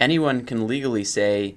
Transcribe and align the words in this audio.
anyone 0.00 0.44
can 0.44 0.66
legally 0.66 1.04
say, 1.04 1.56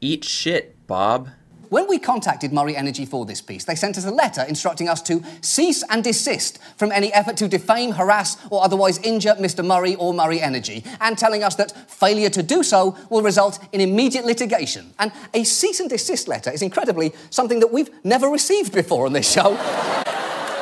Eat 0.00 0.24
shit, 0.24 0.74
Bob. 0.88 1.28
When 1.68 1.88
we 1.88 1.98
contacted 1.98 2.52
Murray 2.52 2.76
Energy 2.76 3.06
for 3.06 3.24
this 3.24 3.40
piece, 3.40 3.64
they 3.64 3.74
sent 3.76 3.96
us 3.96 4.04
a 4.04 4.10
letter 4.10 4.44
instructing 4.46 4.90
us 4.90 5.00
to 5.02 5.22
cease 5.40 5.82
and 5.88 6.04
desist 6.04 6.58
from 6.76 6.92
any 6.92 7.10
effort 7.14 7.38
to 7.38 7.48
defame, 7.48 7.92
harass, 7.92 8.36
or 8.50 8.62
otherwise 8.62 8.98
injure 8.98 9.34
Mr. 9.38 9.64
Murray 9.64 9.94
or 9.94 10.12
Murray 10.12 10.38
Energy, 10.38 10.84
and 11.00 11.16
telling 11.16 11.42
us 11.42 11.54
that 11.54 11.90
failure 11.90 12.28
to 12.28 12.42
do 12.42 12.62
so 12.62 12.94
will 13.08 13.22
result 13.22 13.58
in 13.72 13.80
immediate 13.80 14.26
litigation. 14.26 14.92
And 14.98 15.12
a 15.32 15.44
cease 15.44 15.80
and 15.80 15.88
desist 15.88 16.28
letter 16.28 16.50
is 16.50 16.60
incredibly 16.60 17.14
something 17.30 17.60
that 17.60 17.72
we've 17.72 17.88
never 18.04 18.28
received 18.28 18.74
before 18.74 19.06
on 19.06 19.14
this 19.14 19.32
show. 19.32 19.56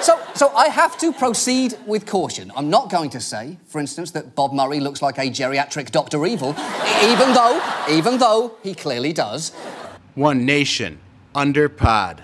So, 0.02 0.18
so 0.34 0.48
I 0.56 0.68
have 0.68 0.96
to 0.98 1.12
proceed 1.12 1.74
with 1.86 2.06
caution. 2.06 2.50
I'm 2.56 2.70
not 2.70 2.90
going 2.90 3.10
to 3.10 3.20
say, 3.20 3.58
for 3.66 3.80
instance, 3.80 4.10
that 4.12 4.34
Bob 4.34 4.52
Murray 4.52 4.80
looks 4.80 5.02
like 5.02 5.18
a 5.18 5.28
geriatric 5.30 5.90
Doctor 5.90 6.24
Evil, 6.24 6.50
even 7.02 7.34
though, 7.34 7.60
even 7.90 8.18
though 8.18 8.56
he 8.62 8.74
clearly 8.74 9.12
does. 9.12 9.50
One 10.14 10.46
nation 10.46 11.00
under 11.34 11.68
pod. 11.68 12.22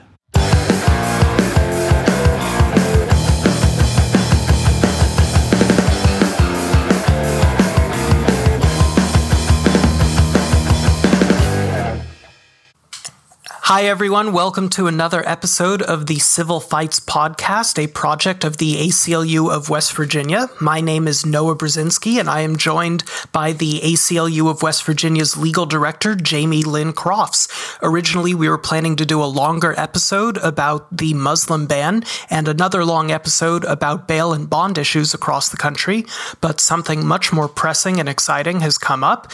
Hi, 13.69 13.87
everyone. 13.87 14.33
Welcome 14.33 14.69
to 14.69 14.87
another 14.87 15.29
episode 15.29 15.83
of 15.83 16.06
the 16.06 16.20
Civil 16.20 16.61
Fights 16.61 17.01
Podcast, 17.01 17.83
a 17.83 17.89
project 17.89 18.45
of 18.45 18.59
the 18.59 18.77
ACLU 18.77 19.52
of 19.52 19.69
West 19.69 19.92
Virginia. 19.95 20.48
My 20.61 20.80
name 20.80 21.09
is 21.09 21.27
Noah 21.27 21.56
Brzezinski, 21.56 22.20
and 22.20 22.30
I 22.30 22.42
am 22.42 22.59
joined 22.59 23.02
by 23.33 23.51
the 23.51 23.80
ACLU 23.80 24.48
of 24.48 24.62
West 24.62 24.84
Virginia's 24.84 25.37
legal 25.37 25.66
director, 25.66 26.15
Jamie 26.15 26.62
Lynn 26.62 26.92
Crofts. 26.92 27.48
Originally, 27.83 28.34
we 28.34 28.48
were 28.48 28.56
planning 28.56 28.94
to 28.94 29.05
do 29.05 29.20
a 29.20 29.27
longer 29.27 29.75
episode 29.77 30.37
about 30.44 30.97
the 30.97 31.12
Muslim 31.14 31.67
ban 31.67 32.05
and 32.31 32.47
another 32.47 32.84
long 32.84 33.11
episode 33.11 33.64
about 33.64 34.06
bail 34.06 34.33
and 34.33 34.48
bond 34.48 34.78
issues 34.78 35.12
across 35.12 35.48
the 35.48 35.56
country, 35.56 36.06
but 36.41 36.61
something 36.61 37.05
much 37.05 37.33
more 37.33 37.48
pressing 37.48 37.98
and 37.98 38.09
exciting 38.09 38.61
has 38.61 38.78
come 38.78 39.03
up. 39.03 39.28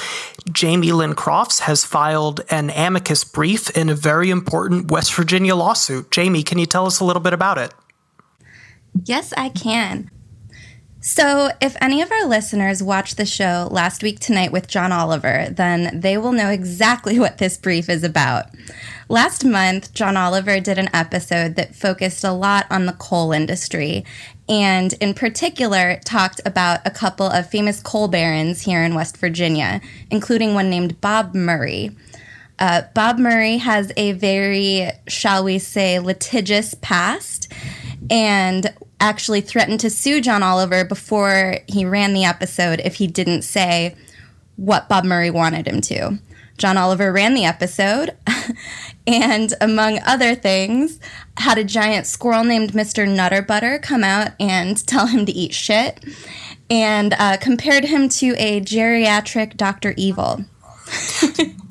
Jamie 0.51 0.93
Lynn 0.93 1.15
Crofts 1.15 1.61
has 1.61 1.85
filed 1.85 2.41
an 2.49 2.71
amicus 2.71 3.25
brief 3.25 3.69
in 3.77 3.91
a 3.91 3.95
very 3.95 4.22
important 4.31 4.91
West 4.91 5.15
Virginia 5.15 5.55
lawsuit. 5.55 6.11
Jamie, 6.11 6.43
can 6.43 6.59
you 6.59 6.67
tell 6.67 6.87
us 6.87 7.01
a 7.01 7.05
little 7.05 7.23
bit 7.23 7.33
about 7.33 7.59
it? 7.59 7.73
Yes, 9.05 9.33
I 9.37 9.49
can. 9.49 10.11
So, 11.05 11.51
if 11.61 11.75
any 11.81 12.01
of 12.01 12.13
our 12.13 12.27
listeners 12.27 12.81
watched 12.81 13.17
the 13.17 13.27
show 13.27 13.67
last 13.73 14.05
week 14.05 14.21
tonight 14.21 14.53
with 14.53 14.69
John 14.69 14.93
Oliver, 14.93 15.49
then 15.51 15.99
they 15.99 16.17
will 16.17 16.31
know 16.31 16.49
exactly 16.49 17.19
what 17.19 17.39
this 17.39 17.59
brief 17.59 17.89
is 17.89 18.05
about. 18.05 18.47
Last 19.09 19.45
month, 19.45 19.93
John 19.95 20.17
Oliver 20.17 20.61
did 20.61 20.79
an 20.79 20.89
episode 20.95 21.57
that 21.57 21.75
focused 21.75 22.23
a 22.23 22.31
lot 22.31 22.67
on 22.71 22.87
the 22.87 22.93
coal 22.93 23.33
industry, 23.33 24.05
and 24.49 24.95
in 25.01 25.13
particular, 25.13 25.99
talked 26.05 26.41
about 26.47 26.79
a 26.87 26.91
couple 26.91 27.27
of 27.27 27.51
famous 27.51 27.81
coal 27.81 28.07
barons 28.07 28.63
here 28.63 28.85
in 28.85 28.95
West 28.95 29.17
Virginia, 29.17 29.81
including 30.09 30.55
one 30.55 30.71
named 30.71 31.01
Bob 31.01 31.35
Murray. 31.35 31.91
Uh, 32.63 32.83
Bob 32.95 33.19
Murray 33.19 33.57
has 33.57 33.91
a 33.97 34.13
very, 34.13 34.89
shall 35.09 35.43
we 35.43 35.59
say, 35.59 35.99
litigious 35.99 36.75
past 36.75 37.53
and 38.09 38.73
actually 39.01 39.41
threatened 39.41 39.81
to 39.81 39.91
sue 39.91 40.21
John 40.21 40.45
Oliver 40.45 40.85
before 40.85 41.57
he 41.67 41.85
ran 41.85 42.15
the 42.15 42.25
episode 42.25 42.81
if 42.85 42.95
he 42.95 43.09
didn't 43.09 43.43
say 43.43 43.97
what 44.55 44.89
Bob 44.89 45.05
Murray 45.05 45.29
wanted 45.29 45.67
him 45.67 45.81
to. 45.81 46.21
John 46.57 46.77
Oliver 46.77 47.13
ran 47.13 47.35
the 47.35 47.45
episode 47.45 48.17
and, 49.09 49.53
among 49.61 49.99
other 50.07 50.37
things, 50.37 51.01
had 51.39 51.59
a 51.59 51.65
giant 51.65 52.07
squirrel 52.07 52.45
named 52.45 52.75
Mr. 52.75 53.05
Nutterbutter 53.09 53.83
come 53.83 54.05
out 54.05 54.35
and 54.39 54.77
tell 54.87 55.09
him 55.09 55.27
to 55.27 55.33
eat 55.33 55.53
shit 55.53 56.05
and 56.71 57.13
uh, 57.19 57.39
compared 57.39 57.87
him 57.87 58.09
to 58.09 58.37
a 58.39 58.61
geriatric 58.61 59.57
Dr. 59.57 59.95
Evil. 59.97 60.45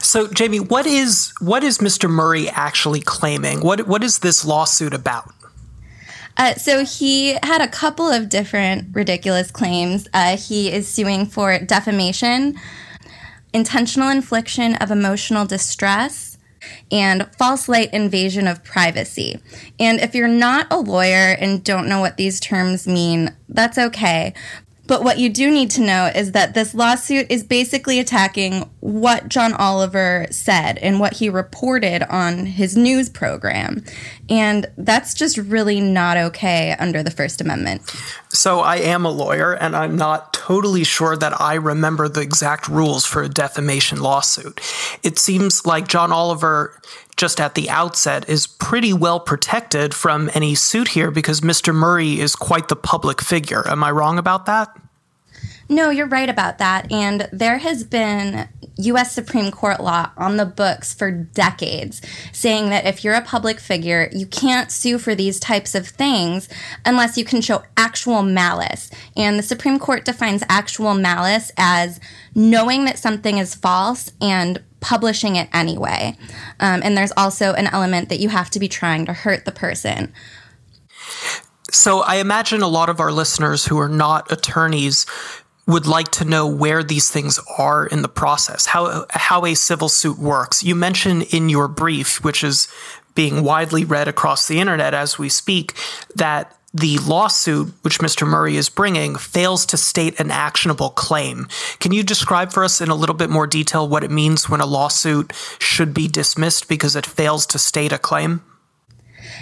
So, 0.00 0.28
Jamie, 0.28 0.60
what 0.60 0.86
is 0.86 1.32
what 1.40 1.64
is 1.64 1.78
Mr. 1.78 2.08
Murray 2.08 2.48
actually 2.48 3.00
claiming? 3.00 3.60
What 3.60 3.86
what 3.86 4.04
is 4.04 4.20
this 4.20 4.44
lawsuit 4.44 4.94
about? 4.94 5.32
Uh, 6.36 6.54
so 6.54 6.84
he 6.84 7.36
had 7.42 7.60
a 7.60 7.68
couple 7.68 8.08
of 8.08 8.28
different 8.28 8.94
ridiculous 8.94 9.50
claims. 9.50 10.08
Uh, 10.14 10.36
he 10.36 10.72
is 10.72 10.88
suing 10.88 11.26
for 11.26 11.58
defamation, 11.58 12.58
intentional 13.52 14.08
infliction 14.08 14.74
of 14.76 14.90
emotional 14.90 15.44
distress, 15.44 16.38
and 16.90 17.28
false 17.36 17.68
light 17.68 17.92
invasion 17.92 18.46
of 18.46 18.64
privacy. 18.64 19.38
And 19.78 20.00
if 20.00 20.14
you're 20.14 20.28
not 20.28 20.66
a 20.70 20.78
lawyer 20.78 21.36
and 21.38 21.62
don't 21.62 21.88
know 21.88 22.00
what 22.00 22.16
these 22.16 22.40
terms 22.40 22.86
mean, 22.86 23.34
that's 23.48 23.78
okay. 23.78 24.32
But 24.90 25.04
what 25.04 25.20
you 25.20 25.28
do 25.28 25.52
need 25.52 25.70
to 25.70 25.82
know 25.82 26.10
is 26.12 26.32
that 26.32 26.54
this 26.54 26.74
lawsuit 26.74 27.28
is 27.30 27.44
basically 27.44 28.00
attacking 28.00 28.68
what 28.80 29.28
John 29.28 29.52
Oliver 29.52 30.26
said 30.32 30.78
and 30.78 30.98
what 30.98 31.12
he 31.12 31.30
reported 31.30 32.02
on 32.12 32.44
his 32.44 32.76
news 32.76 33.08
program. 33.08 33.84
And 34.28 34.66
that's 34.76 35.14
just 35.14 35.38
really 35.38 35.80
not 35.80 36.16
okay 36.16 36.74
under 36.80 37.04
the 37.04 37.12
First 37.12 37.40
Amendment. 37.40 37.88
So 38.30 38.62
I 38.62 38.78
am 38.78 39.04
a 39.04 39.10
lawyer, 39.10 39.52
and 39.52 39.76
I'm 39.76 39.94
not 39.94 40.32
totally 40.32 40.82
sure 40.82 41.16
that 41.16 41.40
I 41.40 41.54
remember 41.54 42.08
the 42.08 42.22
exact 42.22 42.66
rules 42.66 43.06
for 43.06 43.22
a 43.22 43.28
defamation 43.28 44.02
lawsuit. 44.02 44.60
It 45.04 45.20
seems 45.20 45.64
like 45.64 45.86
John 45.86 46.10
Oliver 46.10 46.80
just 47.20 47.38
at 47.38 47.54
the 47.54 47.68
outset 47.68 48.26
is 48.30 48.46
pretty 48.46 48.94
well 48.94 49.20
protected 49.20 49.92
from 49.92 50.30
any 50.32 50.54
suit 50.54 50.88
here 50.88 51.10
because 51.10 51.42
Mr. 51.42 51.74
Murray 51.74 52.18
is 52.18 52.34
quite 52.34 52.68
the 52.68 52.76
public 52.76 53.20
figure. 53.20 53.62
Am 53.68 53.84
I 53.84 53.90
wrong 53.90 54.16
about 54.16 54.46
that? 54.46 54.74
No, 55.68 55.90
you're 55.90 56.06
right 56.06 56.30
about 56.30 56.56
that. 56.58 56.90
And 56.90 57.28
there 57.30 57.58
has 57.58 57.84
been 57.84 58.48
US 58.76 59.12
Supreme 59.12 59.50
Court 59.50 59.80
law 59.80 60.10
on 60.16 60.38
the 60.38 60.46
books 60.46 60.94
for 60.94 61.10
decades 61.10 62.00
saying 62.32 62.70
that 62.70 62.86
if 62.86 63.04
you're 63.04 63.14
a 63.14 63.20
public 63.20 63.60
figure, 63.60 64.08
you 64.12 64.24
can't 64.24 64.72
sue 64.72 64.98
for 64.98 65.14
these 65.14 65.38
types 65.38 65.74
of 65.74 65.86
things 65.86 66.48
unless 66.86 67.18
you 67.18 67.26
can 67.26 67.42
show 67.42 67.62
actual 67.76 68.22
malice. 68.22 68.90
And 69.14 69.38
the 69.38 69.42
Supreme 69.42 69.78
Court 69.78 70.06
defines 70.06 70.42
actual 70.48 70.94
malice 70.94 71.52
as 71.58 72.00
knowing 72.34 72.86
that 72.86 72.98
something 72.98 73.36
is 73.36 73.54
false 73.54 74.10
and 74.22 74.62
publishing 74.80 75.36
it 75.36 75.48
anyway. 75.52 76.16
Um, 76.58 76.80
and 76.82 76.96
there's 76.96 77.12
also 77.16 77.52
an 77.54 77.66
element 77.68 78.08
that 78.08 78.20
you 78.20 78.28
have 78.28 78.50
to 78.50 78.60
be 78.60 78.68
trying 78.68 79.06
to 79.06 79.12
hurt 79.12 79.44
the 79.44 79.52
person. 79.52 80.12
So 81.70 82.00
I 82.00 82.16
imagine 82.16 82.62
a 82.62 82.68
lot 82.68 82.88
of 82.88 83.00
our 83.00 83.12
listeners 83.12 83.64
who 83.64 83.78
are 83.78 83.88
not 83.88 84.32
attorneys 84.32 85.06
would 85.66 85.86
like 85.86 86.08
to 86.08 86.24
know 86.24 86.46
where 86.46 86.82
these 86.82 87.10
things 87.10 87.38
are 87.58 87.86
in 87.86 88.02
the 88.02 88.08
process, 88.08 88.66
how 88.66 89.06
how 89.10 89.44
a 89.44 89.54
civil 89.54 89.88
suit 89.88 90.18
works. 90.18 90.64
You 90.64 90.74
mentioned 90.74 91.22
in 91.30 91.48
your 91.48 91.68
brief, 91.68 92.24
which 92.24 92.42
is 92.42 92.66
being 93.14 93.44
widely 93.44 93.84
read 93.84 94.08
across 94.08 94.48
the 94.48 94.58
internet 94.58 94.94
as 94.94 95.18
we 95.18 95.28
speak, 95.28 95.74
that 96.16 96.56
the 96.72 96.98
lawsuit 96.98 97.72
which 97.82 97.98
Mr. 97.98 98.26
Murray 98.26 98.56
is 98.56 98.68
bringing 98.68 99.16
fails 99.16 99.66
to 99.66 99.76
state 99.76 100.18
an 100.20 100.30
actionable 100.30 100.90
claim. 100.90 101.48
Can 101.80 101.92
you 101.92 102.02
describe 102.02 102.52
for 102.52 102.62
us 102.62 102.80
in 102.80 102.88
a 102.88 102.94
little 102.94 103.16
bit 103.16 103.30
more 103.30 103.46
detail 103.46 103.88
what 103.88 104.04
it 104.04 104.10
means 104.10 104.48
when 104.48 104.60
a 104.60 104.66
lawsuit 104.66 105.32
should 105.58 105.92
be 105.92 106.06
dismissed 106.06 106.68
because 106.68 106.94
it 106.94 107.06
fails 107.06 107.44
to 107.46 107.58
state 107.58 107.92
a 107.92 107.98
claim? 107.98 108.42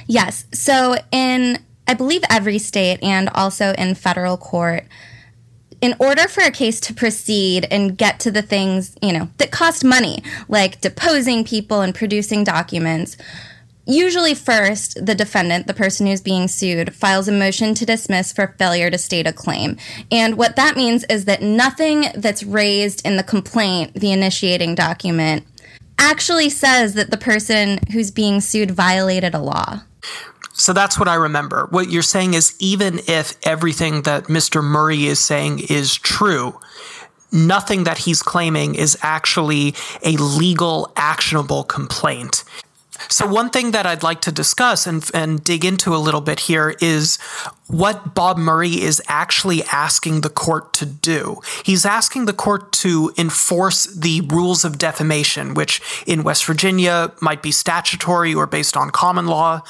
Yes. 0.07 0.47
So, 0.53 0.97
in 1.13 1.59
I 1.87 1.95
believe 1.95 2.23
every 2.29 2.59
state 2.59 3.03
and 3.03 3.31
also 3.31 3.73
in 3.73 3.95
federal 3.95 4.37
court, 4.37 4.85
in 5.81 5.95
order 5.99 6.29
for 6.29 6.43
a 6.43 6.51
case 6.51 6.81
to 6.81 6.95
proceed 6.95 7.67
and 7.71 7.97
get 7.97 8.21
to 8.21 8.31
the 8.31 8.43
things, 8.43 8.95
you 9.01 9.13
know, 9.13 9.31
that 9.39 9.51
cost 9.51 9.85
money, 9.85 10.23
like 10.49 10.81
deposing 10.81 11.45
people 11.45 11.81
and 11.81 11.95
producing 11.95 12.45
documents, 12.45 13.17
usually 13.89 14.35
first 14.35 15.05
the 15.05 15.15
defendant, 15.15 15.67
the 15.67 15.75
person 15.75 16.07
who's 16.07 16.21
being 16.21 16.47
sued, 16.47 16.95
files 16.95 17.27
a 17.27 17.33
motion 17.33 17.75
to 17.75 17.87
dismiss 17.87 18.33
for 18.33 18.55
failure 18.59 18.91
to 18.91 18.99
state 18.99 19.27
a 19.27 19.33
claim. 19.33 19.77
And 20.13 20.37
what 20.37 20.57
that 20.57 20.77
means 20.77 21.05
is 21.05 21.25
that 21.25 21.43
nothing 21.43 22.07
that's 22.15 22.45
raised 22.45 23.05
in 23.05 23.17
the 23.17 23.23
complaint, 23.23 23.95
the 23.95 24.13
initiating 24.13 24.75
document, 24.75 25.45
actually 25.99 26.51
says 26.51 26.95
that 26.95 27.11
the 27.11 27.17
person 27.17 27.81
who's 27.93 28.11
being 28.11 28.41
sued 28.41 28.71
violated 28.71 29.35
a 29.35 29.41
law. 29.41 29.81
So 30.53 30.73
that's 30.73 30.99
what 30.99 31.09
I 31.09 31.15
remember. 31.15 31.67
What 31.71 31.89
you're 31.89 32.03
saying 32.03 32.35
is 32.35 32.55
even 32.59 33.01
if 33.07 33.35
everything 33.45 34.03
that 34.03 34.25
Mr. 34.25 34.63
Murray 34.63 35.07
is 35.07 35.21
saying 35.21 35.61
is 35.69 35.95
true, 35.95 36.59
nothing 37.33 37.85
that 37.85 37.99
he's 37.99 38.23
claiming 38.23 38.75
is 38.75 38.99
actually 39.03 39.75
a 40.05 40.17
legal, 40.17 40.93
actionable 40.97 41.65
complaint. 41.65 42.45
So, 43.09 43.27
one 43.27 43.51
thing 43.51 43.71
that 43.71 43.87
I'd 43.87 44.03
like 44.03 44.21
to 44.23 44.33
discuss 44.33 44.87
and, 44.87 45.09
and 45.15 45.43
dig 45.43 45.65
into 45.65 45.95
a 45.95 45.99
little 45.99 46.21
bit 46.21 46.41
here 46.41 46.75
is 46.81 47.17
what 47.69 48.15
Bob 48.15 48.39
Murray 48.39 48.81
is 48.81 49.01
actually 49.07 49.63
asking 49.65 50.23
the 50.23 50.31
court 50.31 50.73
to 50.75 50.87
do. 50.87 51.41
He's 51.65 51.87
asking 51.87 52.25
the 52.25 52.33
court 52.33 52.73
to 52.73 53.13
enforce 53.17 53.85
the 53.85 54.23
rules 54.23 54.65
of 54.65 54.79
defamation, 54.79 55.55
which 55.55 55.81
in 56.07 56.25
West 56.25 56.45
Virginia 56.45 57.13
might 57.21 57.43
be 57.43 57.53
statutory 57.53 58.35
or 58.35 58.47
based 58.47 58.77
on 58.77 58.91
common 58.91 59.27
law. 59.27 59.63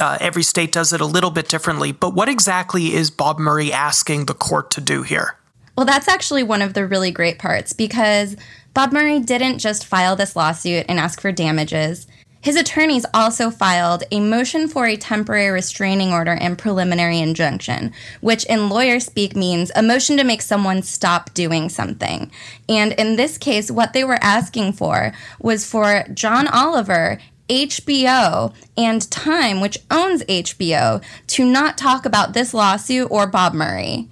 Uh, 0.00 0.18
every 0.20 0.42
state 0.42 0.72
does 0.72 0.92
it 0.92 1.00
a 1.00 1.06
little 1.06 1.30
bit 1.30 1.48
differently. 1.48 1.92
But 1.92 2.14
what 2.14 2.28
exactly 2.28 2.94
is 2.94 3.10
Bob 3.10 3.38
Murray 3.38 3.72
asking 3.72 4.26
the 4.26 4.34
court 4.34 4.70
to 4.72 4.80
do 4.80 5.02
here? 5.02 5.36
Well, 5.76 5.86
that's 5.86 6.08
actually 6.08 6.42
one 6.42 6.62
of 6.62 6.74
the 6.74 6.86
really 6.86 7.10
great 7.10 7.38
parts 7.38 7.72
because 7.72 8.36
Bob 8.74 8.92
Murray 8.92 9.20
didn't 9.20 9.58
just 9.58 9.86
file 9.86 10.16
this 10.16 10.34
lawsuit 10.34 10.86
and 10.88 10.98
ask 10.98 11.20
for 11.20 11.32
damages. 11.32 12.06
His 12.42 12.56
attorneys 12.56 13.06
also 13.14 13.50
filed 13.50 14.02
a 14.10 14.18
motion 14.18 14.66
for 14.66 14.84
a 14.86 14.96
temporary 14.96 15.50
restraining 15.50 16.12
order 16.12 16.32
and 16.32 16.58
preliminary 16.58 17.20
injunction, 17.20 17.92
which 18.20 18.44
in 18.46 18.68
lawyer 18.68 18.98
speak 18.98 19.36
means 19.36 19.70
a 19.76 19.82
motion 19.82 20.16
to 20.16 20.24
make 20.24 20.42
someone 20.42 20.82
stop 20.82 21.32
doing 21.34 21.68
something. 21.68 22.32
And 22.68 22.92
in 22.94 23.14
this 23.14 23.38
case, 23.38 23.70
what 23.70 23.92
they 23.92 24.02
were 24.02 24.18
asking 24.20 24.72
for 24.72 25.12
was 25.40 25.64
for 25.64 26.04
John 26.12 26.48
Oliver 26.48 27.18
HBO 27.48 28.52
and 28.76 29.08
Time, 29.10 29.60
which 29.60 29.78
owns 29.88 30.24
HBO, 30.24 31.00
to 31.28 31.44
not 31.44 31.78
talk 31.78 32.04
about 32.04 32.32
this 32.32 32.52
lawsuit 32.52 33.08
or 33.10 33.28
Bob 33.28 33.54
Murray. 33.54 34.08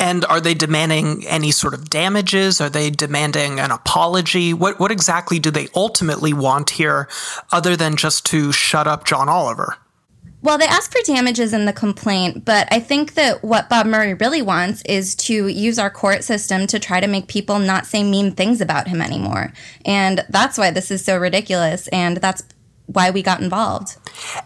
And 0.00 0.24
are 0.24 0.40
they 0.40 0.54
demanding 0.54 1.26
any 1.26 1.50
sort 1.50 1.74
of 1.74 1.90
damages? 1.90 2.58
Are 2.60 2.70
they 2.70 2.88
demanding 2.88 3.60
an 3.60 3.70
apology? 3.70 4.54
What 4.54 4.80
what 4.80 4.90
exactly 4.90 5.38
do 5.38 5.50
they 5.50 5.68
ultimately 5.76 6.32
want 6.32 6.70
here 6.70 7.06
other 7.52 7.76
than 7.76 7.96
just 7.96 8.24
to 8.26 8.50
shut 8.50 8.88
up 8.88 9.04
John 9.04 9.28
Oliver? 9.28 9.76
Well, 10.42 10.56
they 10.56 10.66
ask 10.66 10.90
for 10.90 11.02
damages 11.04 11.52
in 11.52 11.66
the 11.66 11.72
complaint, 11.74 12.46
but 12.46 12.66
I 12.70 12.80
think 12.80 13.12
that 13.12 13.44
what 13.44 13.68
Bob 13.68 13.84
Murray 13.84 14.14
really 14.14 14.40
wants 14.40 14.80
is 14.86 15.14
to 15.16 15.48
use 15.48 15.78
our 15.78 15.90
court 15.90 16.24
system 16.24 16.66
to 16.68 16.78
try 16.78 16.98
to 16.98 17.06
make 17.06 17.26
people 17.26 17.58
not 17.58 17.84
say 17.84 18.02
mean 18.02 18.32
things 18.32 18.62
about 18.62 18.88
him 18.88 19.02
anymore. 19.02 19.52
And 19.84 20.24
that's 20.30 20.56
why 20.56 20.70
this 20.70 20.90
is 20.90 21.04
so 21.04 21.18
ridiculous. 21.18 21.88
And 21.88 22.16
that's 22.16 22.42
why 22.92 23.10
we 23.10 23.22
got 23.22 23.40
involved. 23.40 23.96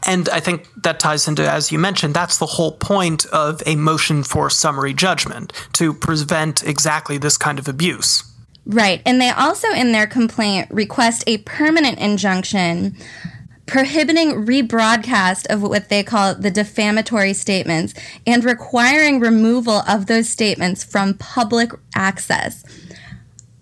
And 0.07 0.29
I 0.29 0.41
think 0.41 0.69
that 0.83 1.01
ties 1.01 1.27
into, 1.27 1.49
as 1.51 1.73
you 1.73 1.79
mentioned, 1.79 2.15
that's 2.15 2.39
the 2.39 2.47
whole 2.47 2.73
point 2.73 3.27
of 3.27 3.63
a 3.67 3.77
motion 3.77 4.23
for 4.23 4.51
summary 4.51 4.95
judgment 4.95 5.53
to 5.75 5.95
prevent 5.95 6.63
exactly 6.63 7.19
this 7.19 7.37
kind 7.37 7.59
of 7.59 7.69
abuse. 7.69 8.23
Right. 8.67 9.03
And 9.05 9.21
they 9.21 9.31
also, 9.31 9.69
in 9.71 9.93
their 9.93 10.07
complaint, 10.07 10.69
request 10.71 11.25
a 11.27 11.39
permanent 11.39 11.99
injunction 11.99 12.97
prohibiting 13.67 14.45
rebroadcast 14.45 15.47
of 15.47 15.63
what 15.63 15.89
they 15.89 16.03
call 16.03 16.35
the 16.35 16.51
defamatory 16.51 17.33
statements 17.33 17.95
and 18.27 18.45
requiring 18.45 19.21
removal 19.21 19.83
of 19.89 20.07
those 20.07 20.29
statements 20.29 20.85
from 20.85 21.15
public 21.15 21.71
access. 21.95 22.63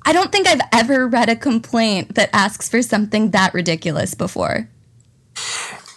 I 0.05 0.13
don't 0.13 0.33
think 0.33 0.49
I've 0.49 0.61
ever 0.73 1.07
read 1.07 1.29
a 1.29 1.37
complaint 1.37 2.17
that 2.17 2.31
asks 2.33 2.69
for 2.69 2.83
something 2.83 3.31
that 3.31 3.55
ridiculous 3.55 4.15
before. 4.15 4.69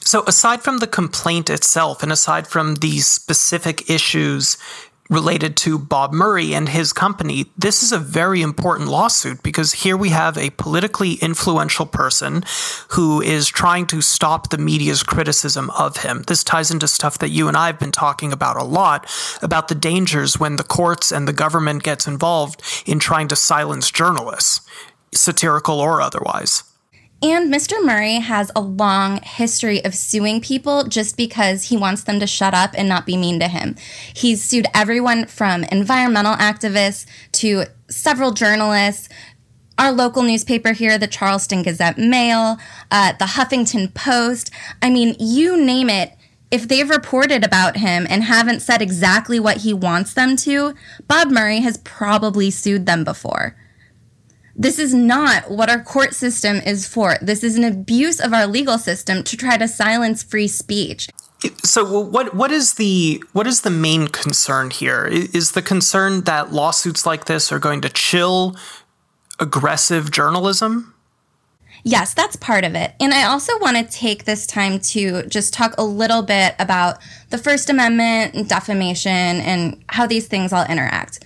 So, 0.01 0.23
aside 0.27 0.61
from 0.61 0.77
the 0.77 0.87
complaint 0.87 1.49
itself 1.49 2.03
and 2.03 2.11
aside 2.11 2.47
from 2.47 2.75
these 2.75 3.07
specific 3.07 3.89
issues 3.89 4.57
related 5.09 5.55
to 5.55 5.77
Bob 5.77 6.13
Murray 6.13 6.53
and 6.53 6.69
his 6.69 6.91
company, 6.91 7.45
this 7.57 7.83
is 7.83 7.91
a 7.91 7.99
very 7.99 8.41
important 8.41 8.89
lawsuit 8.89 9.43
because 9.43 9.73
here 9.73 9.95
we 9.97 10.09
have 10.09 10.37
a 10.37 10.49
politically 10.51 11.13
influential 11.15 11.85
person 11.85 12.43
who 12.89 13.21
is 13.21 13.47
trying 13.47 13.85
to 13.87 14.01
stop 14.01 14.49
the 14.49 14.57
media's 14.57 15.03
criticism 15.03 15.69
of 15.71 15.97
him. 15.97 16.23
This 16.27 16.43
ties 16.43 16.71
into 16.71 16.87
stuff 16.87 17.19
that 17.19 17.29
you 17.29 17.47
and 17.47 17.55
I 17.55 17.67
have 17.67 17.79
been 17.79 17.91
talking 17.91 18.31
about 18.31 18.57
a 18.57 18.63
lot 18.63 19.09
about 19.41 19.67
the 19.67 19.75
dangers 19.75 20.39
when 20.39 20.55
the 20.55 20.63
courts 20.63 21.11
and 21.11 21.27
the 21.27 21.33
government 21.33 21.83
gets 21.83 22.07
involved 22.07 22.61
in 22.85 22.99
trying 22.99 23.27
to 23.29 23.35
silence 23.35 23.91
journalists, 23.91 24.61
satirical 25.13 25.79
or 25.79 26.01
otherwise. 26.01 26.63
And 27.21 27.51
Mr. 27.51 27.83
Murray 27.83 28.15
has 28.15 28.51
a 28.55 28.61
long 28.61 29.21
history 29.23 29.83
of 29.83 29.95
suing 29.95 30.41
people 30.41 30.83
just 30.83 31.15
because 31.15 31.63
he 31.63 31.77
wants 31.77 32.03
them 32.03 32.19
to 32.19 32.27
shut 32.27 32.53
up 32.53 32.71
and 32.77 32.89
not 32.89 33.05
be 33.05 33.17
mean 33.17 33.39
to 33.39 33.47
him. 33.47 33.75
He's 34.13 34.43
sued 34.43 34.67
everyone 34.73 35.25
from 35.25 35.63
environmental 35.65 36.35
activists 36.35 37.05
to 37.33 37.65
several 37.89 38.31
journalists, 38.31 39.09
our 39.77 39.91
local 39.91 40.23
newspaper 40.23 40.73
here, 40.73 40.97
the 40.97 41.07
Charleston 41.07 41.63
Gazette 41.63 41.97
Mail, 41.97 42.57
uh, 42.91 43.13
the 43.13 43.25
Huffington 43.25 43.93
Post. 43.93 44.51
I 44.81 44.89
mean, 44.89 45.15
you 45.19 45.61
name 45.61 45.89
it. 45.89 46.13
If 46.51 46.67
they've 46.67 46.89
reported 46.89 47.43
about 47.43 47.77
him 47.77 48.05
and 48.09 48.23
haven't 48.23 48.61
said 48.61 48.81
exactly 48.81 49.39
what 49.39 49.57
he 49.57 49.73
wants 49.73 50.13
them 50.13 50.35
to, 50.37 50.73
Bob 51.07 51.29
Murray 51.29 51.59
has 51.61 51.77
probably 51.77 52.51
sued 52.51 52.85
them 52.85 53.03
before. 53.03 53.55
This 54.55 54.79
is 54.79 54.93
not 54.93 55.51
what 55.51 55.69
our 55.69 55.83
court 55.83 56.13
system 56.13 56.57
is 56.57 56.87
for. 56.87 57.17
This 57.21 57.43
is 57.43 57.57
an 57.57 57.65
abuse 57.65 58.21
of 58.21 58.33
our 58.33 58.47
legal 58.47 58.77
system 58.77 59.23
to 59.23 59.35
try 59.35 59.57
to 59.57 59.67
silence 59.67 60.23
free 60.23 60.47
speech. 60.47 61.09
So 61.63 61.99
what 62.01 62.33
what 62.33 62.51
is 62.51 62.75
the 62.75 63.21
what 63.33 63.45
is 63.45 63.61
the 63.61 63.69
main 63.69 64.07
concern 64.07 64.71
here? 64.71 65.05
Is 65.05 65.51
the 65.51 65.61
concern 65.61 66.21
that 66.21 66.53
lawsuits 66.53 67.05
like 67.05 67.25
this 67.25 67.51
are 67.51 67.59
going 67.59 67.81
to 67.81 67.89
chill 67.89 68.55
aggressive 69.39 70.11
journalism? 70.11 70.93
Yes, 71.83 72.15
that's 72.15 72.35
part 72.35 72.63
of 72.63 72.73
it. 72.73 72.95
And 72.99 73.13
I 73.13 73.25
also 73.25 73.59
want 73.59 73.77
to 73.77 73.83
take 73.83 74.25
this 74.25 74.47
time 74.47 74.79
to 74.79 75.23
just 75.27 75.53
talk 75.53 75.75
a 75.77 75.83
little 75.83 76.23
bit 76.23 76.55
about 76.57 76.97
the 77.29 77.37
First 77.37 77.69
Amendment 77.69 78.33
and 78.33 78.49
defamation 78.49 79.11
and 79.11 79.83
how 79.89 80.07
these 80.07 80.27
things 80.27 80.51
all 80.51 80.65
interact. 80.65 81.23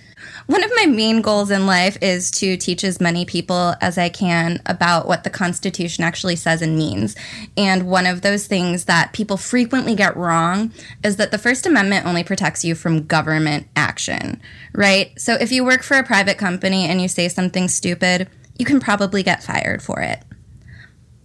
One 0.50 0.64
of 0.64 0.72
my 0.74 0.86
main 0.86 1.22
goals 1.22 1.52
in 1.52 1.64
life 1.64 1.96
is 2.02 2.28
to 2.32 2.56
teach 2.56 2.82
as 2.82 3.00
many 3.00 3.24
people 3.24 3.76
as 3.80 3.96
I 3.96 4.08
can 4.08 4.60
about 4.66 5.06
what 5.06 5.22
the 5.22 5.30
Constitution 5.30 6.02
actually 6.02 6.34
says 6.34 6.60
and 6.60 6.76
means. 6.76 7.14
And 7.56 7.84
one 7.86 8.04
of 8.04 8.22
those 8.22 8.48
things 8.48 8.86
that 8.86 9.12
people 9.12 9.36
frequently 9.36 9.94
get 9.94 10.16
wrong 10.16 10.72
is 11.04 11.18
that 11.18 11.30
the 11.30 11.38
First 11.38 11.66
Amendment 11.66 12.04
only 12.04 12.24
protects 12.24 12.64
you 12.64 12.74
from 12.74 13.06
government 13.06 13.68
action, 13.76 14.42
right? 14.74 15.12
So 15.16 15.34
if 15.34 15.52
you 15.52 15.64
work 15.64 15.84
for 15.84 15.96
a 15.96 16.02
private 16.02 16.36
company 16.36 16.84
and 16.86 17.00
you 17.00 17.06
say 17.06 17.28
something 17.28 17.68
stupid, 17.68 18.28
you 18.58 18.64
can 18.64 18.80
probably 18.80 19.22
get 19.22 19.44
fired 19.44 19.84
for 19.84 20.00
it. 20.00 20.20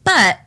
But 0.03 0.37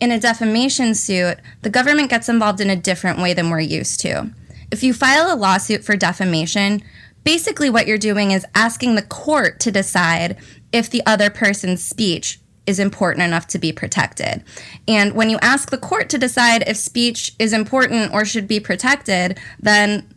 in 0.00 0.10
a 0.10 0.18
defamation 0.18 0.94
suit, 0.94 1.36
the 1.60 1.68
government 1.68 2.08
gets 2.08 2.30
involved 2.30 2.62
in 2.62 2.70
a 2.70 2.76
different 2.76 3.18
way 3.18 3.34
than 3.34 3.50
we're 3.50 3.60
used 3.60 4.00
to. 4.00 4.30
If 4.70 4.82
you 4.82 4.94
file 4.94 5.30
a 5.30 5.36
lawsuit 5.36 5.84
for 5.84 5.96
defamation, 5.96 6.82
basically 7.24 7.70
what 7.70 7.86
you're 7.86 7.98
doing 7.98 8.30
is 8.30 8.46
asking 8.54 8.94
the 8.94 9.02
court 9.02 9.60
to 9.60 9.70
decide 9.70 10.36
if 10.72 10.90
the 10.90 11.02
other 11.06 11.30
person's 11.30 11.82
speech 11.82 12.40
is 12.66 12.78
important 12.78 13.22
enough 13.22 13.46
to 13.48 13.58
be 13.58 13.72
protected. 13.72 14.44
And 14.86 15.14
when 15.14 15.30
you 15.30 15.38
ask 15.42 15.70
the 15.70 15.78
court 15.78 16.08
to 16.10 16.18
decide 16.18 16.62
if 16.66 16.76
speech 16.76 17.34
is 17.38 17.52
important 17.52 18.12
or 18.12 18.24
should 18.24 18.46
be 18.46 18.60
protected, 18.60 19.38
then 19.58 20.08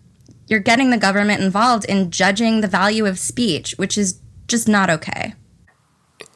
you're 0.47 0.59
getting 0.59 0.89
the 0.89 0.97
government 0.97 1.41
involved 1.41 1.85
in 1.85 2.11
judging 2.11 2.61
the 2.61 2.67
value 2.67 3.05
of 3.05 3.17
speech, 3.17 3.73
which 3.77 3.97
is 3.97 4.19
just 4.47 4.67
not 4.67 4.89
okay. 4.89 5.33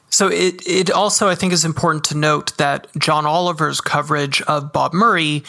So 0.09 0.29
it 0.29 0.65
it 0.65 0.89
also 0.89 1.27
I 1.27 1.35
think 1.35 1.53
is 1.53 1.65
important 1.65 2.03
to 2.05 2.17
note 2.17 2.57
that 2.57 2.87
John 2.97 3.25
Oliver's 3.25 3.81
coverage 3.81 4.41
of 4.43 4.71
Bob 4.71 4.93
Murray 4.93 5.43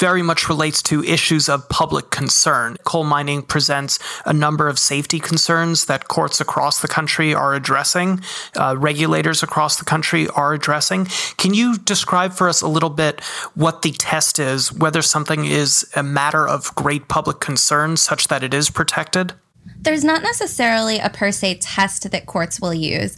very 0.00 0.22
much 0.22 0.48
relates 0.48 0.80
to 0.82 1.04
issues 1.04 1.46
of 1.48 1.68
public 1.68 2.08
concern. 2.10 2.78
Coal 2.84 3.04
mining 3.04 3.42
presents 3.42 3.98
a 4.24 4.32
number 4.32 4.66
of 4.66 4.78
safety 4.78 5.20
concerns 5.20 5.84
that 5.84 6.08
courts 6.08 6.40
across 6.40 6.80
the 6.80 6.88
country 6.88 7.34
are 7.34 7.54
addressing, 7.54 8.20
uh, 8.56 8.74
regulators 8.78 9.42
across 9.42 9.76
the 9.76 9.84
country 9.84 10.26
are 10.28 10.54
addressing. 10.54 11.04
Can 11.36 11.52
you 11.52 11.76
describe 11.76 12.32
for 12.32 12.48
us 12.48 12.62
a 12.62 12.66
little 12.68 12.88
bit 12.88 13.20
what 13.54 13.82
the 13.82 13.92
test 13.92 14.38
is, 14.38 14.72
whether 14.72 15.02
something 15.02 15.44
is 15.44 15.86
a 15.94 16.02
matter 16.02 16.48
of 16.48 16.74
great 16.74 17.08
public 17.08 17.38
concern 17.40 17.98
such 17.98 18.28
that 18.28 18.42
it 18.42 18.54
is 18.54 18.70
protected? 18.70 19.34
There's 19.78 20.04
not 20.04 20.22
necessarily 20.22 20.98
a 20.98 21.10
per 21.10 21.30
se 21.30 21.58
test 21.60 22.10
that 22.10 22.24
courts 22.24 22.58
will 22.58 22.72
use, 22.72 23.16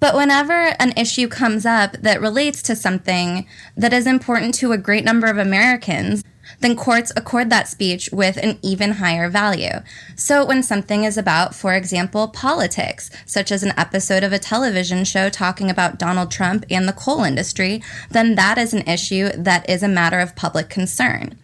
but 0.00 0.14
whenever 0.14 0.74
an 0.78 0.92
issue 0.96 1.28
comes 1.28 1.66
up 1.66 1.92
that 1.92 2.20
relates 2.20 2.62
to 2.62 2.76
something 2.76 3.46
that 3.76 3.92
is 3.92 4.06
important 4.06 4.54
to 4.56 4.72
a 4.72 4.78
great 4.78 5.04
number 5.04 5.26
of 5.26 5.38
Americans, 5.38 6.22
then 6.60 6.76
courts 6.76 7.12
accord 7.14 7.50
that 7.50 7.68
speech 7.68 8.08
with 8.12 8.36
an 8.38 8.58
even 8.62 8.92
higher 8.92 9.28
value. 9.28 9.80
So, 10.16 10.44
when 10.44 10.62
something 10.62 11.04
is 11.04 11.16
about, 11.16 11.54
for 11.54 11.74
example, 11.74 12.28
politics, 12.28 13.10
such 13.26 13.52
as 13.52 13.62
an 13.62 13.74
episode 13.76 14.24
of 14.24 14.32
a 14.32 14.38
television 14.38 15.04
show 15.04 15.28
talking 15.28 15.70
about 15.70 15.98
Donald 15.98 16.30
Trump 16.30 16.64
and 16.70 16.88
the 16.88 16.92
coal 16.92 17.22
industry, 17.22 17.82
then 18.10 18.34
that 18.36 18.58
is 18.58 18.72
an 18.72 18.86
issue 18.88 19.28
that 19.36 19.68
is 19.68 19.82
a 19.82 19.88
matter 19.88 20.20
of 20.20 20.36
public 20.36 20.68
concern. 20.68 21.38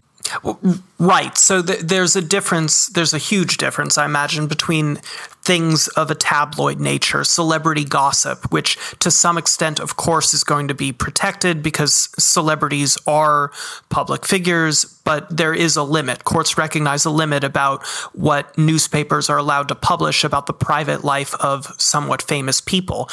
Right. 0.99 1.37
So 1.37 1.63
th- 1.63 1.81
there's 1.81 2.17
a 2.17 2.23
difference, 2.23 2.87
there's 2.87 3.13
a 3.13 3.19
huge 3.19 3.59
difference, 3.59 3.99
I 3.99 4.07
imagine, 4.07 4.47
between 4.47 4.99
things 5.45 5.89
of 5.89 6.11
a 6.11 6.15
tabloid 6.15 6.81
nature, 6.81 7.23
celebrity 7.23 7.85
gossip, 7.85 8.51
which 8.51 8.79
to 8.99 9.11
some 9.11 9.37
extent, 9.37 9.79
of 9.79 9.97
course, 9.97 10.33
is 10.33 10.43
going 10.43 10.69
to 10.69 10.75
be 10.75 10.91
protected 10.93 11.63
because 11.63 12.09
celebrities 12.19 12.97
are 13.07 13.53
public 13.91 14.25
figures, 14.25 14.85
but 15.05 15.37
there 15.37 15.53
is 15.53 15.77
a 15.77 15.83
limit. 15.83 16.25
Courts 16.25 16.57
recognize 16.57 17.05
a 17.05 17.11
limit 17.11 17.45
about 17.45 17.87
what 18.15 18.57
newspapers 18.57 19.29
are 19.29 19.39
allowed 19.39 19.69
to 19.69 19.75
publish 19.75 20.25
about 20.25 20.47
the 20.47 20.55
private 20.55 21.05
life 21.05 21.35
of 21.35 21.67
somewhat 21.79 22.23
famous 22.23 22.61
people. 22.61 23.09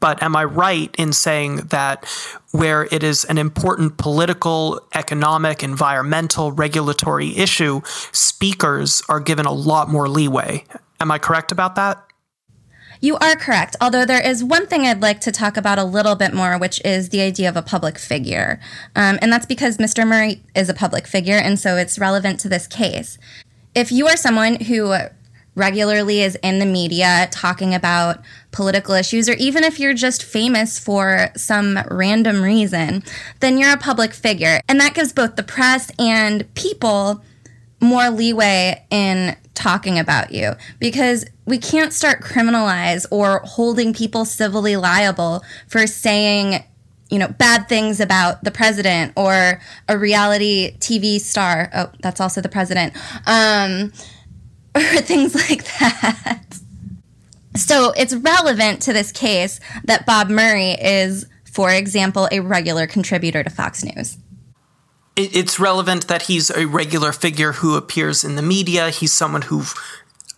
But 0.00 0.22
am 0.22 0.36
I 0.36 0.44
right 0.44 0.94
in 0.98 1.12
saying 1.12 1.68
that 1.68 2.04
where 2.50 2.86
it 2.90 3.02
is 3.02 3.24
an 3.24 3.38
important 3.38 3.96
political, 3.96 4.80
economic, 4.94 5.62
environmental, 5.62 6.52
regulatory 6.52 7.36
issue, 7.36 7.80
speakers 8.12 9.02
are 9.08 9.20
given 9.20 9.46
a 9.46 9.52
lot 9.52 9.88
more 9.88 10.08
leeway? 10.08 10.64
Am 11.00 11.10
I 11.10 11.18
correct 11.18 11.52
about 11.52 11.74
that? 11.74 12.02
You 13.00 13.16
are 13.16 13.36
correct, 13.36 13.76
although 13.80 14.06
there 14.06 14.26
is 14.26 14.42
one 14.42 14.66
thing 14.66 14.86
I'd 14.86 15.02
like 15.02 15.20
to 15.20 15.32
talk 15.32 15.56
about 15.56 15.78
a 15.78 15.84
little 15.84 16.14
bit 16.14 16.32
more, 16.32 16.58
which 16.58 16.80
is 16.84 17.10
the 17.10 17.20
idea 17.20 17.48
of 17.48 17.56
a 17.56 17.62
public 17.62 17.98
figure. 17.98 18.58
Um, 18.94 19.18
and 19.20 19.30
that's 19.30 19.46
because 19.46 19.76
Mr. 19.76 20.06
Murray 20.06 20.42
is 20.54 20.70
a 20.70 20.74
public 20.74 21.06
figure, 21.06 21.36
and 21.36 21.58
so 21.58 21.76
it's 21.76 21.98
relevant 21.98 22.40
to 22.40 22.48
this 22.48 22.66
case. 22.66 23.18
If 23.74 23.92
you 23.92 24.06
are 24.06 24.16
someone 24.16 24.56
who 24.56 24.96
regularly 25.54 26.20
is 26.20 26.36
in 26.42 26.58
the 26.58 26.66
media 26.66 27.28
talking 27.30 27.74
about 27.74 28.22
political 28.52 28.94
issues, 28.94 29.28
or 29.28 29.34
even 29.34 29.64
if 29.64 29.78
you're 29.78 29.94
just 29.94 30.22
famous 30.22 30.78
for 30.78 31.30
some 31.36 31.78
random 31.90 32.42
reason, 32.42 33.02
then 33.40 33.58
you're 33.58 33.72
a 33.72 33.78
public 33.78 34.14
figure. 34.14 34.60
And 34.68 34.80
that 34.80 34.94
gives 34.94 35.12
both 35.12 35.36
the 35.36 35.42
press 35.42 35.90
and 35.98 36.52
people 36.54 37.22
more 37.80 38.10
leeway 38.10 38.84
in 38.90 39.36
talking 39.54 39.98
about 39.98 40.32
you 40.32 40.52
because 40.78 41.24
we 41.46 41.58
can't 41.58 41.92
start 41.92 42.20
criminalize 42.20 43.06
or 43.10 43.40
holding 43.44 43.92
people 43.92 44.24
civilly 44.24 44.76
liable 44.76 45.42
for 45.66 45.86
saying 45.86 46.62
you 47.10 47.18
know 47.18 47.28
bad 47.28 47.68
things 47.68 48.00
about 48.00 48.42
the 48.44 48.50
president 48.50 49.12
or 49.16 49.60
a 49.88 49.98
reality 49.98 50.76
tv 50.78 51.20
star. 51.20 51.70
Oh 51.74 51.90
that's 52.00 52.20
also 52.20 52.40
the 52.40 52.48
president. 52.48 52.94
Um, 53.26 53.92
or 54.76 54.82
things 55.00 55.34
like 55.34 55.64
that. 55.78 56.44
So 57.54 57.92
it's 57.92 58.14
relevant 58.14 58.82
to 58.82 58.92
this 58.92 59.10
case 59.10 59.58
that 59.84 60.04
bob 60.04 60.28
murray 60.28 60.72
is 60.72 61.26
for 61.50 61.72
example 61.72 62.28
a 62.30 62.40
regular 62.40 62.86
contributor 62.86 63.42
to 63.42 63.48
fox 63.48 63.82
news 63.82 64.18
it's 65.16 65.58
relevant 65.58 66.08
that 66.08 66.22
he's 66.22 66.50
a 66.50 66.66
regular 66.66 67.10
figure 67.10 67.52
who 67.52 67.74
appears 67.74 68.22
in 68.22 68.36
the 68.36 68.42
media. 68.42 68.90
He's 68.90 69.12
someone 69.12 69.42
who 69.42 69.64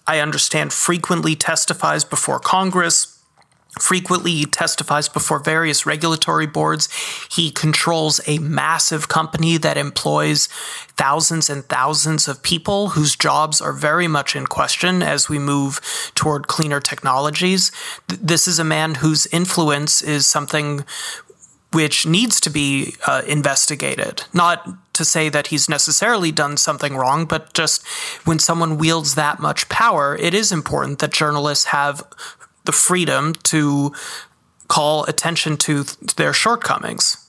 I 0.06 0.20
understand 0.20 0.72
frequently 0.72 1.34
testifies 1.34 2.04
before 2.04 2.38
Congress, 2.38 3.20
frequently 3.80 4.44
testifies 4.44 5.08
before 5.08 5.40
various 5.40 5.84
regulatory 5.84 6.46
boards. 6.46 6.88
He 7.30 7.50
controls 7.50 8.20
a 8.26 8.38
massive 8.38 9.08
company 9.08 9.58
that 9.58 9.76
employs 9.76 10.46
thousands 10.96 11.50
and 11.50 11.64
thousands 11.64 12.28
of 12.28 12.42
people 12.42 12.90
whose 12.90 13.16
jobs 13.16 13.60
are 13.60 13.72
very 13.72 14.08
much 14.08 14.34
in 14.34 14.46
question 14.46 15.02
as 15.02 15.28
we 15.28 15.38
move 15.38 15.80
toward 16.14 16.46
cleaner 16.46 16.80
technologies. 16.80 17.70
This 18.06 18.48
is 18.48 18.58
a 18.58 18.64
man 18.64 18.96
whose 18.96 19.26
influence 19.26 20.02
is 20.02 20.26
something 20.26 20.84
which 21.72 22.06
needs 22.06 22.40
to 22.40 22.50
be 22.50 22.94
uh, 23.06 23.22
investigated. 23.26 24.24
Not 24.32 24.66
to 24.94 25.04
say 25.04 25.28
that 25.28 25.48
he's 25.48 25.68
necessarily 25.68 26.32
done 26.32 26.56
something 26.56 26.96
wrong, 26.96 27.24
but 27.24 27.52
just 27.52 27.86
when 28.24 28.38
someone 28.38 28.78
wields 28.78 29.14
that 29.14 29.38
much 29.38 29.68
power, 29.68 30.16
it 30.16 30.34
is 30.34 30.50
important 30.50 30.98
that 30.98 31.12
journalists 31.12 31.66
have 31.66 32.02
the 32.64 32.72
freedom 32.72 33.34
to 33.44 33.92
call 34.66 35.04
attention 35.04 35.56
to 35.56 35.84
th- 35.84 36.16
their 36.16 36.32
shortcomings. 36.32 37.27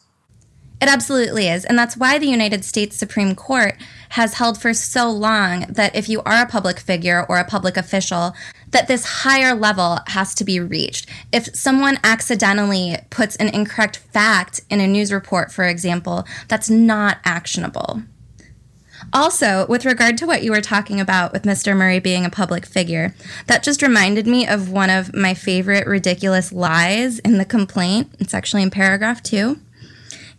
It 0.81 0.87
absolutely 0.87 1.47
is. 1.49 1.65
And 1.65 1.77
that's 1.77 1.97
why 1.97 2.17
the 2.17 2.27
United 2.27 2.63
States 2.63 2.95
Supreme 2.95 3.35
Court 3.35 3.75
has 4.09 4.35
held 4.35 4.61
for 4.61 4.73
so 4.73 5.11
long 5.11 5.65
that 5.69 5.95
if 5.95 6.07
you 6.07 6.21
are 6.21 6.41
a 6.41 6.47
public 6.47 6.79
figure 6.79 7.25
or 7.27 7.37
a 7.37 7.43
public 7.43 7.75
official, 7.75 8.33
that 8.69 8.87
this 8.87 9.23
higher 9.23 9.53
level 9.53 9.99
has 10.07 10.33
to 10.35 10.45
be 10.45 10.59
reached. 10.59 11.07
If 11.33 11.53
someone 11.53 11.99
accidentally 12.03 12.97
puts 13.09 13.35
an 13.35 13.49
incorrect 13.49 13.97
fact 13.97 14.61
in 14.69 14.79
a 14.79 14.87
news 14.87 15.11
report, 15.11 15.51
for 15.51 15.65
example, 15.65 16.25
that's 16.47 16.69
not 16.69 17.17
actionable. 17.25 18.03
Also, 19.13 19.65
with 19.67 19.85
regard 19.85 20.17
to 20.17 20.27
what 20.27 20.43
you 20.43 20.51
were 20.51 20.61
talking 20.61 20.99
about 20.99 21.33
with 21.33 21.43
Mr. 21.43 21.75
Murray 21.75 21.99
being 21.99 22.25
a 22.25 22.29
public 22.29 22.65
figure, 22.65 23.13
that 23.47 23.63
just 23.63 23.81
reminded 23.81 24.27
me 24.27 24.47
of 24.47 24.71
one 24.71 24.89
of 24.89 25.13
my 25.13 25.33
favorite 25.33 25.87
ridiculous 25.87 26.51
lies 26.51 27.19
in 27.19 27.37
the 27.37 27.45
complaint. 27.45 28.13
It's 28.19 28.33
actually 28.33 28.63
in 28.63 28.69
paragraph 28.69 29.23
two 29.23 29.59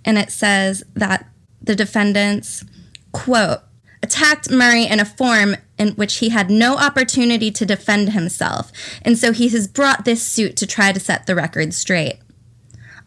and 0.04 0.19
it 0.19 0.30
says 0.30 0.83
that 0.95 1.26
the 1.62 1.76
defendants, 1.76 2.64
quote, 3.12 3.61
attacked 4.02 4.50
Murray 4.50 4.87
in 4.87 4.99
a 4.99 5.04
form 5.04 5.57
in 5.78 5.90
which 5.90 6.16
he 6.16 6.30
had 6.30 6.50
no 6.50 6.76
opportunity 6.76 7.50
to 7.50 7.66
defend 7.66 8.11
himself, 8.11 8.73
and 9.02 9.19
so 9.19 9.33
he 9.33 9.49
has 9.50 9.69
brought 9.69 10.04
this 10.04 10.23
suit 10.23 10.57
to 10.57 10.66
try 10.66 10.92
to 10.92 11.00
set 11.00 11.26
the 11.26 11.35
record 11.35 11.75
straight. 11.75 12.19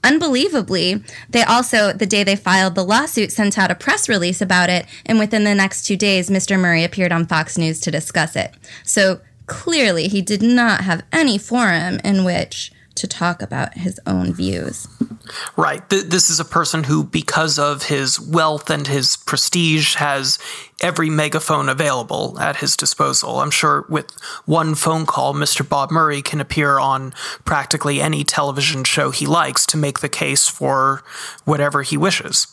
Unbelievably, 0.03 1.01
they 1.29 1.43
also, 1.43 1.93
the 1.93 2.05
day 2.05 2.23
they 2.23 2.35
filed 2.35 2.75
the 2.75 2.83
lawsuit, 2.83 3.31
sent 3.31 3.57
out 3.57 3.71
a 3.71 3.75
press 3.75 4.09
release 4.09 4.41
about 4.41 4.69
it, 4.69 4.85
and 5.05 5.17
within 5.17 5.45
the 5.45 5.55
next 5.55 5.83
two 5.85 5.95
days, 5.95 6.29
Mr. 6.29 6.59
Murray 6.59 6.83
appeared 6.83 7.13
on 7.13 7.25
Fox 7.25 7.57
News 7.57 7.79
to 7.81 7.91
discuss 7.91 8.35
it. 8.35 8.53
So 8.83 9.21
clearly, 9.45 10.09
he 10.09 10.21
did 10.21 10.41
not 10.41 10.81
have 10.81 11.05
any 11.13 11.37
forum 11.37 11.99
in 12.03 12.25
which 12.25 12.71
to 12.95 13.07
talk 13.07 13.41
about 13.41 13.77
his 13.77 13.99
own 14.05 14.33
views. 14.33 14.87
Right. 15.57 15.87
Th- 15.89 16.03
this 16.03 16.29
is 16.29 16.39
a 16.39 16.45
person 16.45 16.83
who, 16.83 17.03
because 17.03 17.57
of 17.57 17.83
his 17.83 18.19
wealth 18.19 18.69
and 18.69 18.87
his 18.87 19.15
prestige, 19.15 19.95
has 19.95 20.37
every 20.81 21.09
megaphone 21.09 21.69
available 21.69 22.37
at 22.39 22.57
his 22.57 22.75
disposal. 22.75 23.39
I'm 23.39 23.51
sure 23.51 23.85
with 23.89 24.11
one 24.45 24.75
phone 24.75 25.05
call, 25.05 25.33
Mr. 25.33 25.67
Bob 25.67 25.91
Murray 25.91 26.21
can 26.21 26.41
appear 26.41 26.77
on 26.77 27.13
practically 27.45 28.01
any 28.01 28.23
television 28.23 28.83
show 28.83 29.11
he 29.11 29.25
likes 29.25 29.65
to 29.67 29.77
make 29.77 29.99
the 29.99 30.09
case 30.09 30.47
for 30.47 31.03
whatever 31.45 31.81
he 31.81 31.97
wishes. 31.97 32.47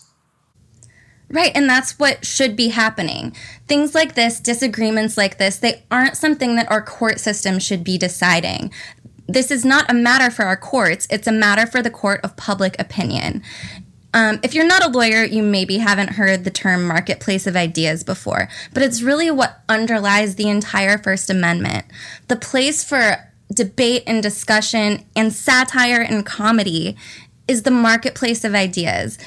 Right, 1.33 1.53
and 1.55 1.71
that's 1.71 1.97
what 1.97 2.27
should 2.27 2.57
be 2.57 2.69
happening. 2.69 3.37
Things 3.69 3.95
like 3.95 4.17
this, 4.17 4.41
disagreements 4.41 5.17
like 5.17 5.39
this, 5.39 5.59
they 5.59 5.85
aren't 5.89 6.17
something 6.17 6.57
that 6.57 6.69
our 6.69 6.83
court 6.83 7.21
system 7.21 7.61
should 7.61 7.85
be 7.85 7.97
deciding 7.97 8.73
this 9.33 9.51
is 9.51 9.65
not 9.65 9.91
a 9.91 9.95
matter 9.95 10.31
for 10.31 10.45
our 10.45 10.57
courts, 10.57 11.07
it's 11.11 11.27
a 11.27 11.33
matter 11.33 11.67
for 11.67 11.83
the 11.83 11.91
court 11.91 12.21
of 12.25 12.37
public 12.37 12.79
opinion. 12.81 13.43
Um, 14.13 14.41
if 14.43 14.55
you're 14.55 14.67
not 14.67 14.85
a 14.85 14.91
lawyer, 14.91 15.23
you 15.23 15.43
maybe 15.43 15.79
haven't 15.79 16.15
heard 16.15 16.43
the 16.43 16.51
term 16.51 16.87
marketplace 16.87 17.47
of 17.47 17.55
ideas 17.55 18.03
before, 18.03 18.49
but 18.75 18.83
it's 18.83 19.03
really 19.03 19.31
what 19.31 19.61
underlies 19.69 20.35
the 20.35 20.49
entire 20.49 20.99
First 20.99 21.31
Amendment. 21.31 21.87
The 22.27 22.37
place 22.37 22.83
for 22.83 23.31
debate 23.55 24.03
and 24.07 24.23
discussion 24.23 25.05
and 25.15 25.33
satire 25.33 26.01
and 26.01 26.27
comedy 26.27 26.97
is 27.47 27.63
the 27.63 27.71
marketplace 27.71 28.45
of 28.45 28.55
ideas. 28.55 29.19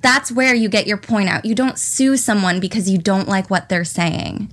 That's 0.00 0.32
where 0.32 0.54
you 0.54 0.68
get 0.68 0.86
your 0.86 0.96
point 0.96 1.28
out. 1.28 1.44
You 1.44 1.54
don't 1.54 1.78
sue 1.78 2.16
someone 2.16 2.60
because 2.60 2.88
you 2.88 2.98
don't 2.98 3.28
like 3.28 3.50
what 3.50 3.68
they're 3.68 3.84
saying. 3.84 4.52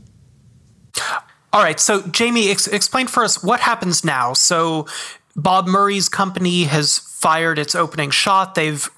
All 1.54 1.64
right, 1.64 1.80
so 1.80 2.02
Jamie, 2.02 2.50
ex- 2.50 2.68
explain 2.68 3.08
for 3.08 3.24
us 3.24 3.42
what 3.44 3.62
happens 3.62 4.04
now. 4.04 4.34
So 4.34 4.86
Bob 5.36 5.68
Murray's 5.68 6.10
company 6.10 6.64
has 6.64 7.00
fired 7.00 7.58
its 7.58 7.74
opening 7.74 8.10
shot. 8.10 8.56
They've 8.56 8.90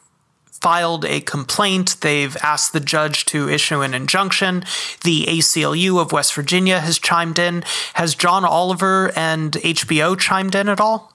filed 0.62 1.06
a 1.06 1.22
complaint. 1.22 1.98
They've 2.02 2.36
asked 2.42 2.74
the 2.74 2.80
judge 2.80 3.26
to 3.26 3.50
issue 3.50 3.82
an 3.82 3.94
injunction. 3.94 4.64
The 5.04 5.26
ACLU 5.26 6.00
of 6.02 6.12
West 6.12 6.34
Virginia 6.34 6.80
has 6.80 7.00
chimed 7.00 7.40
in. 7.40 7.64
Has 7.94 8.16
John 8.16 8.44
Oliver 8.44 9.12
and 9.16 9.54
HBO 9.54 10.18
chimed 10.20 10.56
in 10.56 10.68
at 10.68 10.82
all? 10.82 11.14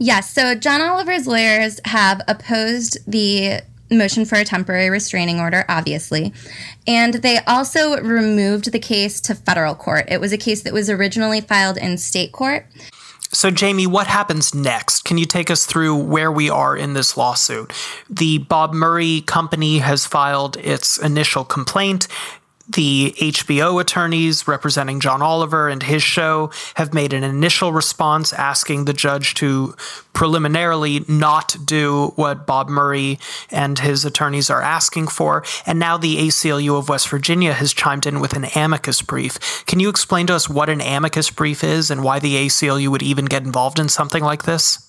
Yes. 0.00 0.30
So 0.32 0.54
John 0.54 0.80
Oliver's 0.80 1.26
lawyers 1.26 1.80
have 1.84 2.22
opposed 2.28 2.98
the 3.10 3.62
motion 3.90 4.24
for 4.24 4.36
a 4.36 4.44
temporary 4.44 4.90
restraining 4.90 5.40
order, 5.40 5.64
obviously. 5.68 6.32
And 6.86 7.14
they 7.14 7.38
also 7.46 8.00
removed 8.00 8.72
the 8.72 8.78
case 8.78 9.20
to 9.22 9.34
federal 9.34 9.74
court. 9.74 10.06
It 10.08 10.20
was 10.20 10.32
a 10.32 10.38
case 10.38 10.62
that 10.62 10.72
was 10.72 10.90
originally 10.90 11.40
filed 11.40 11.76
in 11.76 11.98
state 11.98 12.32
court. 12.32 12.66
So, 13.30 13.50
Jamie, 13.50 13.86
what 13.86 14.06
happens 14.06 14.54
next? 14.54 15.04
Can 15.04 15.18
you 15.18 15.26
take 15.26 15.50
us 15.50 15.66
through 15.66 15.96
where 15.96 16.32
we 16.32 16.48
are 16.48 16.74
in 16.74 16.94
this 16.94 17.14
lawsuit? 17.14 17.72
The 18.08 18.38
Bob 18.38 18.72
Murray 18.72 19.20
company 19.20 19.78
has 19.78 20.06
filed 20.06 20.56
its 20.56 20.96
initial 20.96 21.44
complaint. 21.44 22.08
The 22.68 23.14
HBO 23.16 23.80
attorneys 23.80 24.46
representing 24.46 25.00
John 25.00 25.22
Oliver 25.22 25.68
and 25.68 25.82
his 25.82 26.02
show 26.02 26.50
have 26.74 26.92
made 26.92 27.14
an 27.14 27.24
initial 27.24 27.72
response 27.72 28.32
asking 28.32 28.84
the 28.84 28.92
judge 28.92 29.34
to 29.34 29.74
preliminarily 30.12 31.04
not 31.08 31.56
do 31.64 32.12
what 32.16 32.46
Bob 32.46 32.68
Murray 32.68 33.18
and 33.50 33.78
his 33.78 34.04
attorneys 34.04 34.50
are 34.50 34.60
asking 34.60 35.08
for. 35.08 35.44
And 35.64 35.78
now 35.78 35.96
the 35.96 36.18
ACLU 36.18 36.78
of 36.78 36.88
West 36.88 37.08
Virginia 37.08 37.54
has 37.54 37.72
chimed 37.72 38.06
in 38.06 38.20
with 38.20 38.34
an 38.34 38.46
amicus 38.54 39.00
brief. 39.00 39.64
Can 39.66 39.80
you 39.80 39.88
explain 39.88 40.26
to 40.26 40.34
us 40.34 40.48
what 40.48 40.68
an 40.68 40.82
amicus 40.82 41.30
brief 41.30 41.64
is 41.64 41.90
and 41.90 42.04
why 42.04 42.18
the 42.18 42.34
ACLU 42.34 42.88
would 42.88 43.02
even 43.02 43.24
get 43.24 43.44
involved 43.44 43.78
in 43.78 43.88
something 43.88 44.22
like 44.22 44.42
this? 44.42 44.87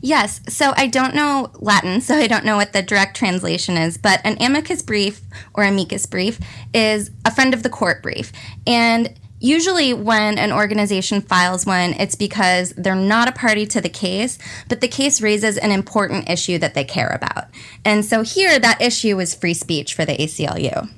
Yes. 0.00 0.40
So 0.48 0.72
I 0.76 0.86
don't 0.86 1.14
know 1.14 1.50
Latin, 1.54 2.00
so 2.00 2.16
I 2.16 2.26
don't 2.26 2.44
know 2.44 2.56
what 2.56 2.72
the 2.72 2.82
direct 2.82 3.16
translation 3.16 3.76
is, 3.76 3.96
but 3.96 4.20
an 4.24 4.36
amicus 4.40 4.82
brief 4.82 5.20
or 5.54 5.64
amicus 5.64 6.06
brief 6.06 6.38
is 6.74 7.10
a 7.24 7.30
friend 7.30 7.54
of 7.54 7.62
the 7.62 7.70
court 7.70 8.02
brief. 8.02 8.32
And 8.66 9.18
usually 9.42 9.92
when 9.92 10.38
an 10.38 10.52
organization 10.52 11.20
files 11.20 11.66
one, 11.66 11.94
it's 11.94 12.14
because 12.14 12.72
they're 12.76 12.94
not 12.94 13.28
a 13.28 13.32
party 13.32 13.66
to 13.66 13.80
the 13.80 13.88
case, 13.88 14.38
but 14.68 14.80
the 14.80 14.88
case 14.88 15.20
raises 15.20 15.58
an 15.58 15.70
important 15.70 16.30
issue 16.30 16.58
that 16.58 16.74
they 16.74 16.84
care 16.84 17.10
about. 17.10 17.46
And 17.84 18.04
so 18.04 18.22
here, 18.22 18.58
that 18.58 18.80
issue 18.80 19.18
is 19.20 19.34
free 19.34 19.54
speech 19.54 19.94
for 19.94 20.04
the 20.04 20.16
ACLU. 20.16 20.88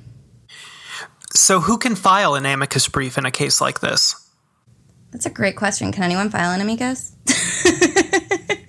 So, 1.33 1.59
who 1.59 1.77
can 1.77 1.95
file 1.95 2.35
an 2.35 2.45
amicus 2.45 2.87
brief 2.87 3.17
in 3.17 3.25
a 3.25 3.31
case 3.31 3.59
like 3.59 3.81
this? 3.81 4.15
That's 5.11 5.25
a 5.25 5.29
great 5.29 5.57
question. 5.57 5.91
Can 5.91 6.03
anyone 6.03 6.29
file 6.29 6.51
an 6.51 6.61
amicus? 6.61 7.13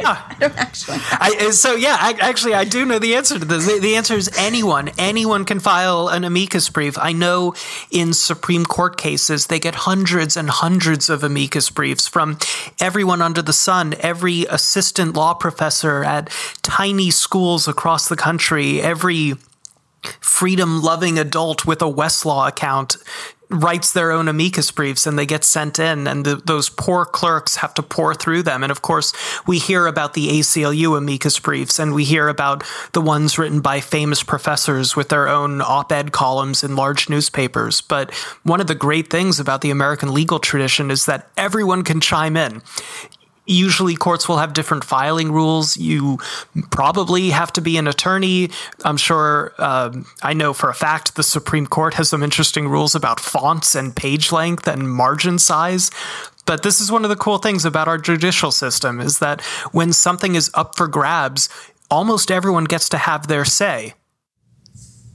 I 0.30 0.36
don't 0.38 0.56
actually. 0.56 0.98
I, 1.00 1.48
uh, 1.48 1.50
so 1.50 1.74
yeah, 1.74 1.96
I, 1.98 2.12
actually, 2.20 2.54
I 2.54 2.64
do 2.64 2.84
know 2.84 3.00
the 3.00 3.16
answer 3.16 3.38
to 3.38 3.44
this. 3.44 3.66
The, 3.66 3.80
the, 3.80 3.96
answer 3.96 4.14
is 4.14 4.30
anyone. 4.38 4.90
Anyone 4.98 5.44
can 5.44 5.58
file 5.58 6.08
an 6.08 6.22
amicus 6.22 6.68
brief. 6.68 6.96
I 6.96 7.12
know 7.12 7.54
in 7.90 8.12
Supreme 8.12 8.64
Court 8.64 8.96
cases 8.96 9.48
they 9.48 9.58
get 9.58 9.74
hundreds 9.74 10.36
and 10.36 10.48
hundreds 10.48 11.10
of 11.10 11.24
amicus 11.24 11.70
briefs 11.70 12.06
from 12.06 12.38
everyone 12.80 13.20
under 13.20 13.42
the 13.42 13.52
sun. 13.52 13.94
Every 13.98 14.44
assistant 14.44 15.14
law 15.14 15.34
professor 15.34 16.04
at 16.04 16.30
tiny 16.62 17.10
schools 17.10 17.66
across 17.66 18.08
the 18.08 18.16
country. 18.16 18.80
Every 18.80 19.34
freedom 20.20 20.82
loving 20.82 21.18
adult 21.18 21.66
with 21.66 21.82
a 21.82 21.86
Westlaw 21.86 22.48
account 22.48 22.96
writes 23.48 23.92
their 23.92 24.10
own 24.10 24.28
amicus 24.28 24.70
briefs 24.70 25.06
and 25.06 25.18
they 25.18 25.26
get 25.26 25.44
sent 25.44 25.78
in 25.78 26.06
and 26.06 26.24
the, 26.24 26.36
those 26.36 26.68
poor 26.68 27.04
clerks 27.04 27.56
have 27.56 27.72
to 27.74 27.82
pore 27.82 28.14
through 28.14 28.42
them. 28.42 28.62
And 28.62 28.72
of 28.72 28.82
course 28.82 29.12
we 29.46 29.58
hear 29.58 29.86
about 29.86 30.14
the 30.14 30.28
ACLU 30.28 30.96
amicus 30.98 31.38
briefs 31.38 31.78
and 31.78 31.94
we 31.94 32.04
hear 32.04 32.28
about 32.28 32.64
the 32.92 33.00
ones 33.00 33.38
written 33.38 33.60
by 33.60 33.80
famous 33.80 34.22
professors 34.22 34.96
with 34.96 35.10
their 35.10 35.28
own 35.28 35.60
op-ed 35.60 36.12
columns 36.12 36.64
in 36.64 36.76
large 36.76 37.08
newspapers. 37.08 37.80
But 37.80 38.12
one 38.42 38.60
of 38.60 38.66
the 38.66 38.74
great 38.74 39.10
things 39.10 39.38
about 39.38 39.60
the 39.60 39.70
American 39.70 40.12
legal 40.12 40.38
tradition 40.38 40.90
is 40.90 41.06
that 41.06 41.30
everyone 41.36 41.84
can 41.84 42.00
chime 42.00 42.36
in 42.36 42.62
usually 43.46 43.94
courts 43.94 44.28
will 44.28 44.38
have 44.38 44.52
different 44.52 44.84
filing 44.84 45.32
rules. 45.32 45.76
You 45.76 46.18
probably 46.70 47.30
have 47.30 47.52
to 47.54 47.60
be 47.60 47.76
an 47.76 47.86
attorney. 47.86 48.50
I'm 48.84 48.96
sure, 48.96 49.54
um, 49.58 50.06
I 50.22 50.32
know 50.32 50.52
for 50.52 50.68
a 50.68 50.74
fact 50.74 51.14
the 51.14 51.22
Supreme 51.22 51.66
Court 51.66 51.94
has 51.94 52.10
some 52.10 52.22
interesting 52.22 52.68
rules 52.68 52.94
about 52.94 53.20
fonts 53.20 53.74
and 53.74 53.94
page 53.94 54.32
length 54.32 54.66
and 54.66 54.90
margin 54.90 55.38
size. 55.38 55.90
But 56.44 56.62
this 56.62 56.80
is 56.80 56.92
one 56.92 57.04
of 57.04 57.10
the 57.10 57.16
cool 57.16 57.38
things 57.38 57.64
about 57.64 57.88
our 57.88 57.98
judicial 57.98 58.52
system 58.52 59.00
is 59.00 59.18
that 59.18 59.40
when 59.72 59.92
something 59.92 60.34
is 60.36 60.50
up 60.54 60.76
for 60.76 60.86
grabs, 60.86 61.48
almost 61.90 62.30
everyone 62.30 62.64
gets 62.64 62.88
to 62.90 62.98
have 62.98 63.26
their 63.26 63.44
say. 63.44 63.94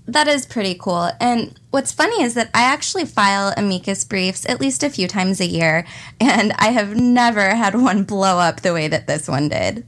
That 0.07 0.27
is 0.27 0.45
pretty 0.45 0.75
cool. 0.75 1.11
And 1.19 1.59
what's 1.69 1.91
funny 1.91 2.23
is 2.23 2.33
that 2.33 2.49
I 2.53 2.63
actually 2.63 3.05
file 3.05 3.53
amicus 3.55 4.03
briefs 4.03 4.47
at 4.49 4.59
least 4.59 4.83
a 4.83 4.89
few 4.89 5.07
times 5.07 5.39
a 5.39 5.45
year, 5.45 5.85
and 6.19 6.53
I 6.53 6.71
have 6.71 6.95
never 6.95 7.55
had 7.55 7.75
one 7.75 8.03
blow 8.03 8.39
up 8.39 8.61
the 8.61 8.73
way 8.73 8.87
that 8.87 9.07
this 9.07 9.27
one 9.27 9.49
did. 9.49 9.85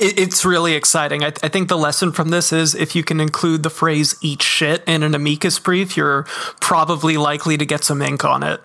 It's 0.00 0.44
really 0.44 0.74
exciting. 0.74 1.22
I, 1.22 1.30
th- 1.30 1.44
I, 1.44 1.48
think 1.48 1.68
the 1.68 1.76
lesson 1.76 2.10
from 2.12 2.30
this 2.30 2.52
is 2.52 2.74
if 2.74 2.96
you 2.96 3.04
can 3.04 3.20
include 3.20 3.62
the 3.62 3.70
phrase 3.70 4.16
eat 4.22 4.42
shit 4.42 4.82
in 4.86 5.02
an 5.02 5.14
amicus 5.14 5.58
brief, 5.58 5.96
you're 5.96 6.24
probably 6.60 7.18
likely 7.18 7.58
to 7.58 7.66
get 7.66 7.84
some 7.84 8.00
ink 8.00 8.24
on 8.24 8.42
it. 8.42 8.60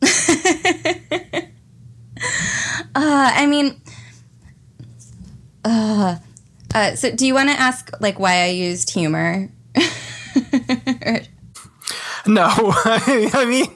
uh, 2.94 3.32
I 3.34 3.46
mean, 3.46 3.80
uh, 5.64 6.16
uh, 6.74 6.94
so 6.94 7.14
do 7.14 7.26
you 7.26 7.34
want 7.34 7.50
to 7.50 7.56
ask 7.56 7.90
like 8.00 8.18
why 8.18 8.44
I 8.44 8.46
used 8.46 8.90
humor 8.90 9.50
no, 12.26 12.48
I 12.52 13.44
mean, 13.48 13.66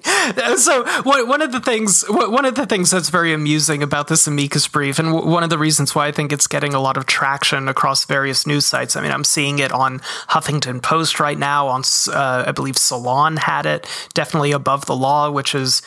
so 0.59 0.85
one 1.03 1.43
of 1.43 1.53
the 1.53 1.61
things 1.61 2.05
one 2.09 2.45
of 2.45 2.55
the 2.55 2.67
things 2.67 2.91
that's 2.91 3.09
very 3.09 3.33
amusing 3.33 3.83
about 3.83 4.09
this 4.09 4.27
amicus 4.27 4.69
brief, 4.69 4.99
and 4.99 5.13
one 5.13 5.43
of 5.43 5.51
the 5.51 5.59
reasons 5.59 5.95
why 5.95 6.07
I 6.07 6.13
think 6.13 6.33
it's 6.33 6.47
getting 6.47 6.75
a 6.75 6.81
lot 6.81 6.97
of 6.97 7.07
traction 7.07 7.69
across 7.69 8.05
various 8.05 8.47
news 8.47 8.67
sites. 8.67 8.97
I 8.97 9.03
mean, 9.03 9.13
I'm 9.13 9.25
seeing 9.25 9.59
it 9.59 9.73
on 9.73 10.01
Huffington 10.29 10.83
Post 10.83 11.21
right 11.21 11.39
now. 11.39 11.69
On 11.69 11.83
uh, 12.13 12.45
I 12.47 12.53
believe 12.53 12.77
Salon 12.77 13.37
had 13.37 13.67
it, 13.67 13.87
definitely 14.15 14.53
above 14.53 14.87
the 14.87 14.97
law, 14.97 15.31
which 15.31 15.55
is 15.55 15.83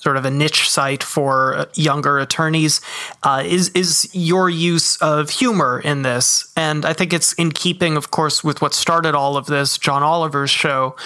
sort 0.00 0.16
of 0.16 0.24
a 0.24 0.30
niche 0.30 0.68
site 0.68 1.02
for 1.02 1.54
uh, 1.54 1.64
younger 1.74 2.18
attorneys, 2.18 2.80
uh, 3.22 3.42
is 3.44 3.68
is 3.70 4.08
your 4.12 4.50
use 4.50 4.96
of 4.96 5.30
humor 5.30 5.80
in 5.80 6.02
this, 6.02 6.52
and 6.56 6.84
I 6.84 6.92
think 6.92 7.12
it's 7.12 7.32
in 7.34 7.52
keeping, 7.52 7.96
of 7.96 8.10
course, 8.10 8.42
with 8.42 8.60
what 8.60 8.74
started 8.74 9.14
all 9.14 9.36
of 9.36 9.46
this, 9.46 9.78
John 9.78 10.02
Oliver's 10.02 10.50
show, 10.50 10.96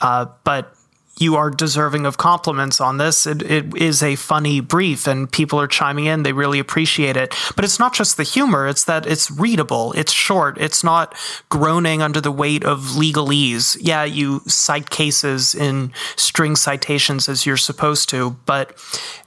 uh, 0.00 0.26
but 0.44 0.75
you 1.18 1.36
are 1.36 1.50
deserving 1.50 2.04
of 2.04 2.18
compliments 2.18 2.80
on 2.80 2.98
this. 2.98 3.26
It, 3.26 3.42
it 3.42 3.74
is 3.76 4.02
a 4.02 4.16
funny 4.16 4.60
brief, 4.60 5.06
and 5.06 5.30
people 5.30 5.60
are 5.60 5.66
chiming 5.66 6.04
in. 6.04 6.22
They 6.22 6.32
really 6.32 6.58
appreciate 6.58 7.16
it. 7.16 7.34
But 7.54 7.64
it's 7.64 7.78
not 7.78 7.94
just 7.94 8.16
the 8.16 8.22
humor, 8.22 8.66
it's 8.66 8.84
that 8.84 9.06
it's 9.06 9.30
readable, 9.30 9.92
it's 9.92 10.12
short, 10.12 10.58
it's 10.58 10.84
not 10.84 11.14
groaning 11.48 12.02
under 12.02 12.20
the 12.20 12.32
weight 12.32 12.64
of 12.64 12.80
legalese. 12.80 13.78
Yeah, 13.80 14.04
you 14.04 14.42
cite 14.46 14.90
cases 14.90 15.54
in 15.54 15.92
string 16.16 16.56
citations 16.56 17.28
as 17.28 17.46
you're 17.46 17.56
supposed 17.56 18.08
to, 18.10 18.36
but 18.44 18.76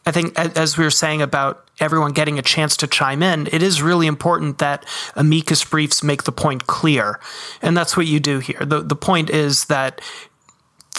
I 0.06 0.12
think, 0.12 0.38
as 0.40 0.78
we 0.78 0.84
were 0.84 0.92
saying 0.92 1.22
about 1.22 1.68
everyone 1.80 2.12
getting 2.14 2.40
a 2.40 2.42
chance 2.42 2.76
to 2.78 2.88
chime 2.88 3.22
in, 3.22 3.48
it 3.52 3.62
is 3.62 3.82
really 3.82 4.08
important 4.08 4.58
that 4.58 4.86
amicus 5.16 5.64
briefs 5.64 6.04
make 6.04 6.24
the 6.24 6.32
point 6.32 6.68
clear. 6.68 7.20
And 7.62 7.78
that's 7.78 7.96
what 7.96 8.08
you 8.08 8.20
do 8.20 8.40
here. 8.40 8.60
The, 8.66 8.82
the 8.82 8.96
point 8.96 9.30
is 9.30 9.66
that 9.66 10.02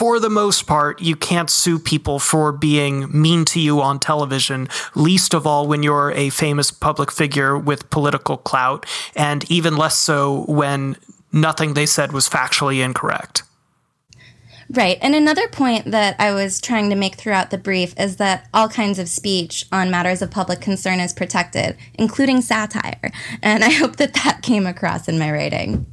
for 0.00 0.18
the 0.18 0.30
most 0.30 0.66
part, 0.66 1.02
you 1.02 1.14
can't 1.14 1.50
sue 1.50 1.78
people 1.78 2.18
for 2.18 2.52
being 2.52 3.06
mean 3.12 3.44
to 3.44 3.60
you 3.60 3.82
on 3.82 3.98
television, 3.98 4.66
least 4.94 5.34
of 5.34 5.46
all 5.46 5.68
when 5.68 5.82
you're 5.82 6.10
a 6.12 6.30
famous 6.30 6.70
public 6.70 7.12
figure 7.12 7.58
with 7.58 7.90
political 7.90 8.38
clout, 8.38 8.86
and 9.14 9.44
even 9.50 9.76
less 9.76 9.98
so 9.98 10.46
when 10.48 10.96
nothing 11.32 11.74
they 11.74 11.84
said 11.84 12.12
was 12.12 12.26
factually 12.26 12.82
incorrect. 12.82 13.42
Right. 14.70 14.96
And 15.02 15.14
another 15.14 15.48
point 15.48 15.90
that 15.90 16.16
I 16.18 16.32
was 16.32 16.62
trying 16.62 16.88
to 16.88 16.96
make 16.96 17.16
throughout 17.16 17.50
the 17.50 17.58
brief 17.58 17.92
is 18.00 18.16
that 18.16 18.48
all 18.54 18.70
kinds 18.70 18.98
of 18.98 19.06
speech 19.06 19.66
on 19.70 19.90
matters 19.90 20.22
of 20.22 20.30
public 20.30 20.62
concern 20.62 20.98
is 21.00 21.12
protected, 21.12 21.76
including 21.92 22.40
satire. 22.40 23.12
And 23.42 23.62
I 23.62 23.68
hope 23.68 23.96
that 23.96 24.14
that 24.14 24.40
came 24.40 24.66
across 24.66 25.08
in 25.08 25.18
my 25.18 25.30
writing. 25.30 25.84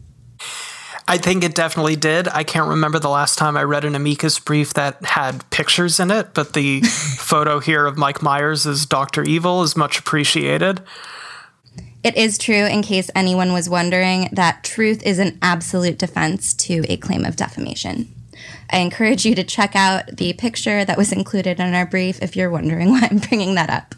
I 1.09 1.17
think 1.17 1.43
it 1.43 1.55
definitely 1.55 1.95
did. 1.95 2.27
I 2.27 2.43
can't 2.43 2.67
remember 2.67 2.99
the 2.99 3.09
last 3.09 3.37
time 3.37 3.55
I 3.55 3.63
read 3.63 3.85
an 3.85 3.95
amicus 3.95 4.39
brief 4.39 4.73
that 4.73 5.03
had 5.05 5.49
pictures 5.51 5.99
in 5.99 6.11
it, 6.11 6.33
but 6.33 6.53
the 6.53 6.81
photo 6.81 7.59
here 7.59 7.85
of 7.85 7.97
Mike 7.97 8.21
Myers 8.21 8.67
as 8.67 8.85
Dr. 8.85 9.23
Evil 9.23 9.63
is 9.63 9.77
much 9.77 9.99
appreciated. 9.99 10.81
It 12.03 12.15
is 12.17 12.37
true, 12.37 12.65
in 12.65 12.83
case 12.83 13.09
anyone 13.15 13.53
was 13.53 13.69
wondering, 13.69 14.29
that 14.33 14.63
truth 14.63 15.01
is 15.03 15.17
an 15.19 15.37
absolute 15.41 15.97
defense 15.97 16.53
to 16.55 16.83
a 16.89 16.97
claim 16.97 17.25
of 17.25 17.35
defamation. 17.35 18.13
I 18.69 18.79
encourage 18.79 19.25
you 19.25 19.33
to 19.35 19.43
check 19.43 19.75
out 19.75 20.17
the 20.17 20.33
picture 20.33 20.83
that 20.83 20.97
was 20.97 21.11
included 21.11 21.59
in 21.59 21.73
our 21.73 21.85
brief 21.85 22.21
if 22.21 22.35
you're 22.35 22.49
wondering 22.49 22.89
why 22.91 23.07
I'm 23.09 23.17
bringing 23.17 23.55
that 23.55 23.69
up. 23.69 23.95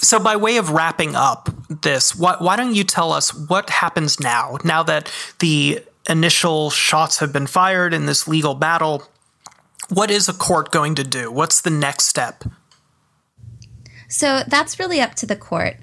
So, 0.00 0.18
by 0.18 0.36
way 0.36 0.56
of 0.56 0.70
wrapping 0.70 1.14
up 1.14 1.48
this, 1.68 2.14
why, 2.16 2.36
why 2.38 2.56
don't 2.56 2.74
you 2.74 2.84
tell 2.84 3.12
us 3.12 3.32
what 3.48 3.70
happens 3.70 4.20
now? 4.20 4.58
Now 4.64 4.82
that 4.82 5.10
the 5.38 5.82
initial 6.08 6.70
shots 6.70 7.18
have 7.18 7.32
been 7.32 7.46
fired 7.46 7.94
in 7.94 8.06
this 8.06 8.28
legal 8.28 8.54
battle, 8.54 9.04
what 9.88 10.10
is 10.10 10.28
a 10.28 10.32
court 10.32 10.70
going 10.70 10.94
to 10.96 11.04
do? 11.04 11.30
What's 11.30 11.60
the 11.60 11.70
next 11.70 12.06
step? 12.06 12.44
So, 14.08 14.42
that's 14.46 14.78
really 14.78 15.00
up 15.00 15.14
to 15.16 15.26
the 15.26 15.36
court. 15.36 15.76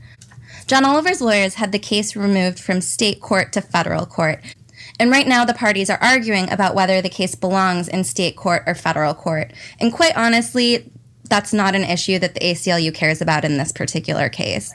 John 0.67 0.85
Oliver's 0.85 1.21
lawyers 1.21 1.55
had 1.55 1.71
the 1.71 1.79
case 1.79 2.15
removed 2.15 2.59
from 2.59 2.81
state 2.81 3.21
court 3.21 3.51
to 3.53 3.61
federal 3.61 4.05
court. 4.05 4.39
And 4.99 5.09
right 5.09 5.27
now, 5.27 5.45
the 5.45 5.53
parties 5.53 5.89
are 5.89 5.97
arguing 6.01 6.49
about 6.51 6.75
whether 6.75 7.01
the 7.01 7.09
case 7.09 7.33
belongs 7.33 7.87
in 7.87 8.03
state 8.03 8.35
court 8.35 8.63
or 8.67 8.75
federal 8.75 9.13
court. 9.13 9.51
And 9.79 9.91
quite 9.91 10.15
honestly, 10.15 10.90
that's 11.31 11.53
not 11.53 11.75
an 11.75 11.83
issue 11.83 12.19
that 12.19 12.35
the 12.35 12.41
ACLU 12.41 12.93
cares 12.93 13.21
about 13.21 13.45
in 13.45 13.57
this 13.57 13.71
particular 13.71 14.27
case. 14.27 14.71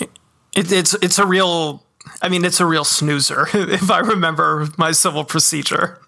It, 0.00 0.70
it's 0.72 0.92
it's 0.94 1.18
a 1.18 1.24
real. 1.24 1.82
I 2.20 2.28
mean, 2.28 2.44
it's 2.44 2.60
a 2.60 2.66
real 2.66 2.84
snoozer 2.84 3.46
if 3.54 3.90
I 3.90 4.00
remember 4.00 4.68
my 4.76 4.90
civil 4.90 5.24
procedure. 5.24 6.00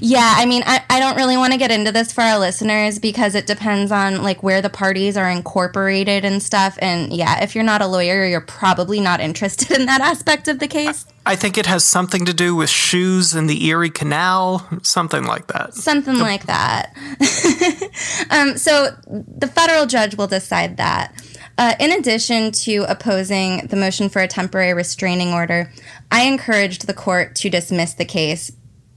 Yeah, 0.00 0.34
I 0.36 0.46
mean, 0.46 0.62
I, 0.66 0.84
I 0.90 1.00
don't 1.00 1.16
really 1.16 1.36
want 1.36 1.52
to 1.52 1.58
get 1.58 1.70
into 1.70 1.92
this 1.92 2.12
for 2.12 2.20
our 2.20 2.38
listeners 2.38 2.98
because 2.98 3.34
it 3.34 3.46
depends 3.46 3.92
on 3.92 4.22
like 4.22 4.42
where 4.42 4.62
the 4.62 4.70
parties 4.70 5.16
are 5.16 5.28
incorporated 5.28 6.24
and 6.24 6.42
stuff. 6.42 6.78
And 6.80 7.12
yeah, 7.12 7.42
if 7.42 7.54
you're 7.54 7.64
not 7.64 7.82
a 7.82 7.86
lawyer, 7.86 8.26
you're 8.26 8.40
probably 8.40 9.00
not 9.00 9.20
interested 9.20 9.70
in 9.72 9.86
that 9.86 10.00
aspect 10.00 10.48
of 10.48 10.58
the 10.58 10.68
case. 10.68 11.06
I 11.26 11.36
think 11.36 11.56
it 11.56 11.66
has 11.66 11.84
something 11.84 12.26
to 12.26 12.34
do 12.34 12.54
with 12.54 12.68
shoes 12.68 13.34
in 13.34 13.46
the 13.46 13.64
Erie 13.66 13.90
Canal, 13.90 14.66
something 14.82 15.24
like 15.24 15.46
that. 15.48 15.74
Something 15.74 16.18
like 16.18 16.46
that. 16.46 16.94
um, 18.30 18.58
so 18.58 18.94
the 19.06 19.46
federal 19.46 19.86
judge 19.86 20.16
will 20.16 20.26
decide 20.26 20.76
that. 20.76 21.14
Uh, 21.56 21.74
in 21.78 21.92
addition 21.92 22.50
to 22.50 22.84
opposing 22.88 23.66
the 23.68 23.76
motion 23.76 24.08
for 24.08 24.20
a 24.20 24.28
temporary 24.28 24.74
restraining 24.74 25.32
order, 25.32 25.72
I 26.10 26.24
encouraged 26.24 26.86
the 26.86 26.94
court 26.94 27.36
to 27.36 27.48
dismiss 27.48 27.94
the 27.94 28.04
case 28.04 28.50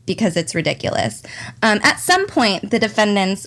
because 0.08 0.36
it's 0.36 0.56
ridiculous. 0.56 1.22
Um, 1.62 1.80
at 1.84 2.00
some 2.00 2.26
point, 2.26 2.72
the 2.72 2.80
defendants 2.80 3.46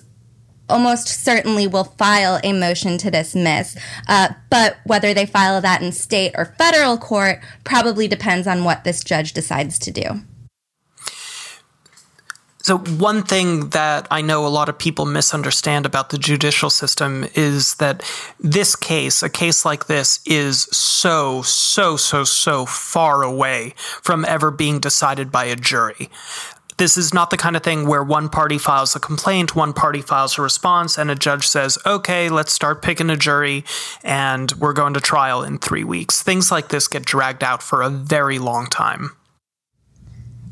almost 0.68 1.08
certainly 1.08 1.66
will 1.66 1.82
file 1.84 2.38
a 2.44 2.52
motion 2.52 2.96
to 2.98 3.10
dismiss, 3.10 3.76
uh, 4.06 4.28
but 4.50 4.76
whether 4.84 5.12
they 5.12 5.26
file 5.26 5.60
that 5.60 5.82
in 5.82 5.90
state 5.90 6.32
or 6.38 6.44
federal 6.44 6.96
court 6.96 7.40
probably 7.64 8.06
depends 8.06 8.46
on 8.46 8.62
what 8.62 8.84
this 8.84 9.02
judge 9.02 9.32
decides 9.32 9.80
to 9.80 9.90
do. 9.90 10.22
So, 12.62 12.76
one 12.78 13.22
thing 13.22 13.70
that 13.70 14.06
I 14.10 14.20
know 14.20 14.46
a 14.46 14.48
lot 14.48 14.68
of 14.68 14.78
people 14.78 15.06
misunderstand 15.06 15.86
about 15.86 16.10
the 16.10 16.18
judicial 16.18 16.68
system 16.68 17.26
is 17.34 17.76
that 17.76 18.02
this 18.38 18.76
case, 18.76 19.22
a 19.22 19.30
case 19.30 19.64
like 19.64 19.86
this, 19.86 20.20
is 20.26 20.62
so, 20.70 21.40
so, 21.40 21.96
so, 21.96 22.22
so 22.24 22.66
far 22.66 23.22
away 23.22 23.74
from 24.02 24.26
ever 24.26 24.50
being 24.50 24.78
decided 24.78 25.32
by 25.32 25.44
a 25.46 25.56
jury. 25.56 26.10
This 26.76 26.98
is 26.98 27.14
not 27.14 27.30
the 27.30 27.36
kind 27.38 27.56
of 27.56 27.62
thing 27.62 27.86
where 27.86 28.02
one 28.02 28.28
party 28.28 28.58
files 28.58 28.94
a 28.94 29.00
complaint, 29.00 29.56
one 29.56 29.72
party 29.72 30.02
files 30.02 30.38
a 30.38 30.42
response, 30.42 30.98
and 30.98 31.10
a 31.10 31.14
judge 31.14 31.46
says, 31.46 31.78
okay, 31.86 32.28
let's 32.28 32.52
start 32.52 32.82
picking 32.82 33.10
a 33.10 33.16
jury, 33.16 33.64
and 34.02 34.52
we're 34.52 34.72
going 34.74 34.94
to 34.94 35.00
trial 35.00 35.42
in 35.42 35.58
three 35.58 35.84
weeks. 35.84 36.22
Things 36.22 36.50
like 36.50 36.68
this 36.68 36.88
get 36.88 37.04
dragged 37.06 37.42
out 37.42 37.62
for 37.62 37.80
a 37.80 37.90
very 37.90 38.38
long 38.38 38.66
time. 38.66 39.12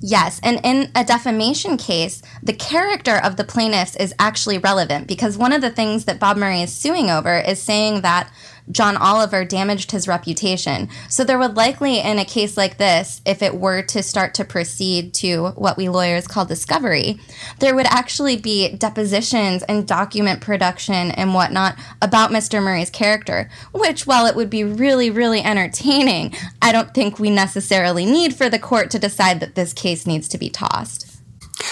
Yes, 0.01 0.41
and 0.45 0.61
in 0.63 0.91
a 0.95 1.05
defamation 1.05 1.77
case, 1.77 2.23
the 2.43 2.53
character 2.53 3.17
of 3.17 3.37
the 3.37 3.43
plaintiffs 3.45 3.97
is 3.97 4.15
actually 4.19 4.59
relevant 4.59 5.09
because 5.09 5.37
one 5.37 5.53
of 5.53 5.61
the 5.61 5.71
things 5.71 6.05
that 6.05 6.21
Bob 6.21 6.37
Murray 6.37 6.63
is 6.63 6.73
suing 6.73 7.11
over 7.11 7.39
is 7.41 7.61
saying 7.61 8.03
that 8.03 8.31
John 8.71 8.97
Oliver 8.97 9.45
damaged 9.45 9.91
his 9.91 10.09
reputation. 10.09 10.89
So 11.09 11.25
there 11.25 11.39
would 11.39 11.57
likely, 11.57 12.01
in 12.01 12.19
a 12.19 12.25
case 12.25 12.57
like 12.57 12.79
this, 12.79 13.21
if 13.25 13.43
it 13.43 13.55
were 13.55 13.83
to 13.83 14.03
start 14.03 14.35
to 14.35 14.45
proceed 14.45 15.15
to 15.15 15.49
what 15.51 15.77
we 15.77 15.89
lawyers 15.89 16.27
call 16.27 16.45
discovery, 16.45 17.21
there 17.61 17.75
would 17.75 17.87
actually 17.87 18.37
be 18.37 18.75
depositions 18.77 19.63
and 19.65 19.87
document 19.87 20.41
production 20.41 21.11
and 21.13 21.35
whatnot 21.35 21.79
about 22.03 22.31
Mr. 22.31 22.63
Murray's 22.63 22.91
character, 22.91 23.51
which, 23.73 24.07
while 24.07 24.27
it 24.27 24.37
would 24.37 24.51
be 24.51 24.65
really, 24.65 25.11
really 25.11 25.43
entertaining, 25.43 26.35
I 26.61 26.73
don't 26.73 26.95
think 26.95 27.19
we 27.19 27.31
necessarily 27.31 28.05
need 28.05 28.35
for 28.35 28.49
the 28.51 28.59
court 28.59 28.91
to 28.91 28.99
decide 28.99 29.41
that 29.41 29.55
this 29.55 29.73
case 29.73 30.07
needs 30.07 30.29
to 30.29 30.39
be 30.39 30.51
tossed. 30.51 31.18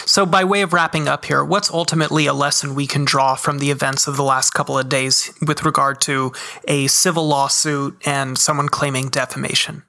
So, 0.04 0.26
by 0.26 0.44
way 0.44 0.62
of 0.62 0.72
wrapping 0.72 1.09
up 1.09 1.24
here, 1.24 1.44
what's 1.44 1.70
ultimately 1.70 2.26
a 2.26 2.35
lesson 2.35 2.74
we 2.74 2.87
can 2.87 3.04
draw 3.04 3.35
from 3.35 3.59
the 3.59 3.70
events 3.70 4.06
of 4.06 4.16
the 4.16 4.22
last 4.22 4.50
couple 4.50 4.78
of 4.78 4.88
days 4.88 5.32
with 5.46 5.64
regard 5.64 6.00
to 6.02 6.32
a 6.68 6.87
civil 6.88 7.26
lawsuit 7.26 7.96
and 8.04 8.37
someone 8.37 8.68
claiming 8.68 9.09
defamation? 9.09 9.86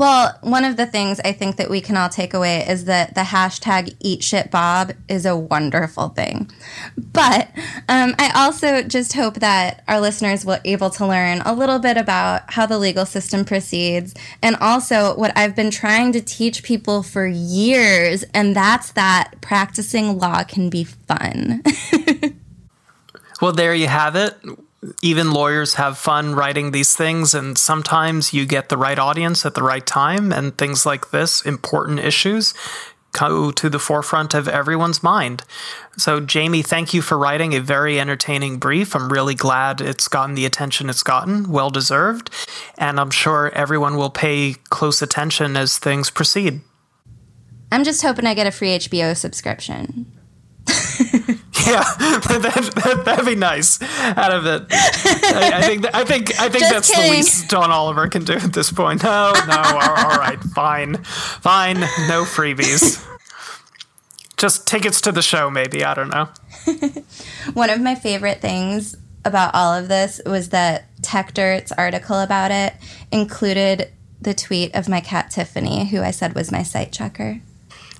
Well, 0.00 0.38
one 0.40 0.64
of 0.64 0.78
the 0.78 0.86
things 0.86 1.20
I 1.26 1.32
think 1.32 1.56
that 1.56 1.68
we 1.68 1.82
can 1.82 1.94
all 1.94 2.08
take 2.08 2.32
away 2.32 2.66
is 2.66 2.86
that 2.86 3.14
the 3.14 3.20
hashtag 3.20 3.94
eat 4.00 4.24
shit 4.24 4.50
Bob 4.50 4.92
is 5.10 5.26
a 5.26 5.36
wonderful 5.36 6.08
thing. 6.08 6.50
But 6.96 7.50
um, 7.86 8.14
I 8.18 8.32
also 8.34 8.80
just 8.80 9.12
hope 9.12 9.34
that 9.40 9.84
our 9.88 10.00
listeners 10.00 10.42
will 10.42 10.58
able 10.64 10.88
to 10.88 11.06
learn 11.06 11.42
a 11.42 11.52
little 11.52 11.78
bit 11.78 11.98
about 11.98 12.50
how 12.50 12.64
the 12.64 12.78
legal 12.78 13.04
system 13.04 13.44
proceeds 13.44 14.14
and 14.42 14.56
also 14.56 15.14
what 15.16 15.36
I've 15.36 15.54
been 15.54 15.70
trying 15.70 16.12
to 16.12 16.22
teach 16.22 16.62
people 16.62 17.02
for 17.02 17.26
years, 17.26 18.24
and 18.32 18.56
that's 18.56 18.92
that 18.92 19.34
practicing 19.42 20.18
law 20.18 20.44
can 20.44 20.70
be 20.70 20.84
fun. 20.84 21.62
well, 23.42 23.52
there 23.52 23.74
you 23.74 23.88
have 23.88 24.16
it 24.16 24.34
even 25.02 25.32
lawyers 25.32 25.74
have 25.74 25.98
fun 25.98 26.34
writing 26.34 26.70
these 26.70 26.94
things, 26.96 27.34
and 27.34 27.58
sometimes 27.58 28.32
you 28.32 28.46
get 28.46 28.68
the 28.68 28.78
right 28.78 28.98
audience 28.98 29.44
at 29.44 29.54
the 29.54 29.62
right 29.62 29.86
time, 29.86 30.32
and 30.32 30.56
things 30.56 30.86
like 30.86 31.10
this, 31.10 31.42
important 31.42 32.00
issues, 32.00 32.54
go 33.12 33.50
to 33.50 33.68
the 33.68 33.78
forefront 33.78 34.34
of 34.34 34.48
everyone's 34.48 35.02
mind. 35.02 35.44
So, 35.96 36.20
Jamie, 36.20 36.62
thank 36.62 36.94
you 36.94 37.02
for 37.02 37.18
writing 37.18 37.54
a 37.54 37.60
very 37.60 38.00
entertaining 38.00 38.58
brief. 38.58 38.94
I'm 38.94 39.10
really 39.10 39.34
glad 39.34 39.80
it's 39.80 40.08
gotten 40.08 40.34
the 40.34 40.46
attention 40.46 40.88
it's 40.88 41.02
gotten, 41.02 41.50
well 41.50 41.70
deserved, 41.70 42.30
and 42.78 42.98
I'm 42.98 43.10
sure 43.10 43.50
everyone 43.54 43.96
will 43.96 44.10
pay 44.10 44.54
close 44.70 45.02
attention 45.02 45.56
as 45.56 45.78
things 45.78 46.10
proceed. 46.10 46.60
I'm 47.72 47.84
just 47.84 48.02
hoping 48.02 48.26
I 48.26 48.34
get 48.34 48.46
a 48.46 48.50
free 48.50 48.78
HBO 48.78 49.16
subscription. 49.16 50.10
Yeah, 51.66 51.82
that, 51.98 52.72
that, 52.74 53.02
that'd 53.04 53.26
be 53.26 53.34
nice. 53.34 53.80
Out 53.82 54.32
of 54.32 54.46
it, 54.46 54.66
I, 54.70 55.50
I 55.56 55.62
think 55.62 55.94
I 55.94 56.04
think 56.04 56.40
I 56.40 56.48
think 56.48 56.60
Just 56.60 56.72
that's 56.72 56.90
kidding. 56.90 57.10
the 57.10 57.16
least 57.16 57.50
John 57.50 57.70
Oliver 57.70 58.08
can 58.08 58.24
do 58.24 58.32
at 58.32 58.52
this 58.52 58.72
point. 58.72 59.02
No, 59.02 59.32
no, 59.46 59.56
all, 59.56 59.80
all 59.80 60.18
right, 60.18 60.40
fine, 60.40 60.96
fine, 61.04 61.80
no 61.80 62.24
freebies. 62.24 63.06
Just 64.36 64.66
tickets 64.66 65.02
to 65.02 65.12
the 65.12 65.22
show, 65.22 65.50
maybe. 65.50 65.84
I 65.84 65.92
don't 65.92 66.08
know. 66.08 66.28
One 67.52 67.68
of 67.68 67.80
my 67.80 67.94
favorite 67.94 68.40
things 68.40 68.96
about 69.24 69.54
all 69.54 69.74
of 69.74 69.88
this 69.88 70.20
was 70.24 70.48
that 70.48 70.86
Techdirt's 71.02 71.72
article 71.72 72.20
about 72.20 72.50
it 72.50 72.72
included 73.12 73.90
the 74.20 74.32
tweet 74.34 74.74
of 74.74 74.88
my 74.88 75.00
cat 75.00 75.30
Tiffany, 75.30 75.86
who 75.88 76.00
I 76.00 76.10
said 76.10 76.34
was 76.34 76.50
my 76.50 76.62
cite 76.62 76.92
checker. 76.92 77.40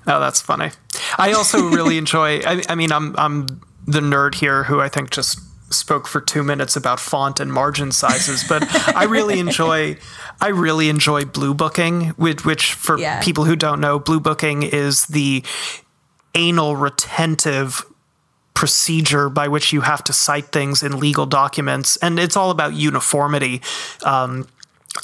Oh, 0.07 0.19
that's 0.19 0.41
funny. 0.41 0.71
I 1.19 1.33
also 1.33 1.69
really 1.69 1.99
enjoy. 1.99 2.41
I, 2.41 2.63
I 2.69 2.75
mean, 2.75 2.93
I'm 2.93 3.15
I'm 3.19 3.47
the 3.87 4.01
nerd 4.01 4.35
here 4.35 4.65
who 4.65 4.81
I 4.81 4.89
think 4.89 5.11
just 5.11 5.41
spoke 5.73 6.09
for 6.09 6.21
two 6.21 6.43
minutes 6.43 6.75
about 6.75 6.99
font 6.99 7.39
and 7.39 7.53
margin 7.53 7.93
sizes, 7.93 8.45
but 8.49 8.65
I 8.95 9.05
really 9.05 9.39
enjoy 9.47 9.97
I 10.41 10.49
really 10.49 10.89
enjoy 10.89 11.25
blue 11.25 11.55
booking, 11.55 12.09
which, 12.11 12.45
which 12.45 12.73
for 12.73 12.99
yeah. 12.99 13.21
people 13.23 13.45
who 13.45 13.57
don't 13.57 13.81
know, 13.81 13.99
blue 13.99 14.21
booking 14.21 14.63
is 14.63 15.07
the 15.07 15.45
anal 16.35 16.77
retentive 16.77 17.85
procedure 18.55 19.29
by 19.29 19.49
which 19.49 19.73
you 19.73 19.83
have 19.83 20.03
to 20.05 20.13
cite 20.13 20.47
things 20.47 20.83
in 20.83 20.99
legal 20.99 21.27
documents, 21.27 21.97
and 21.99 22.19
it's 22.19 22.37
all 22.37 22.51
about 22.51 22.75
uniformity. 22.75 23.61
Um, 24.05 24.49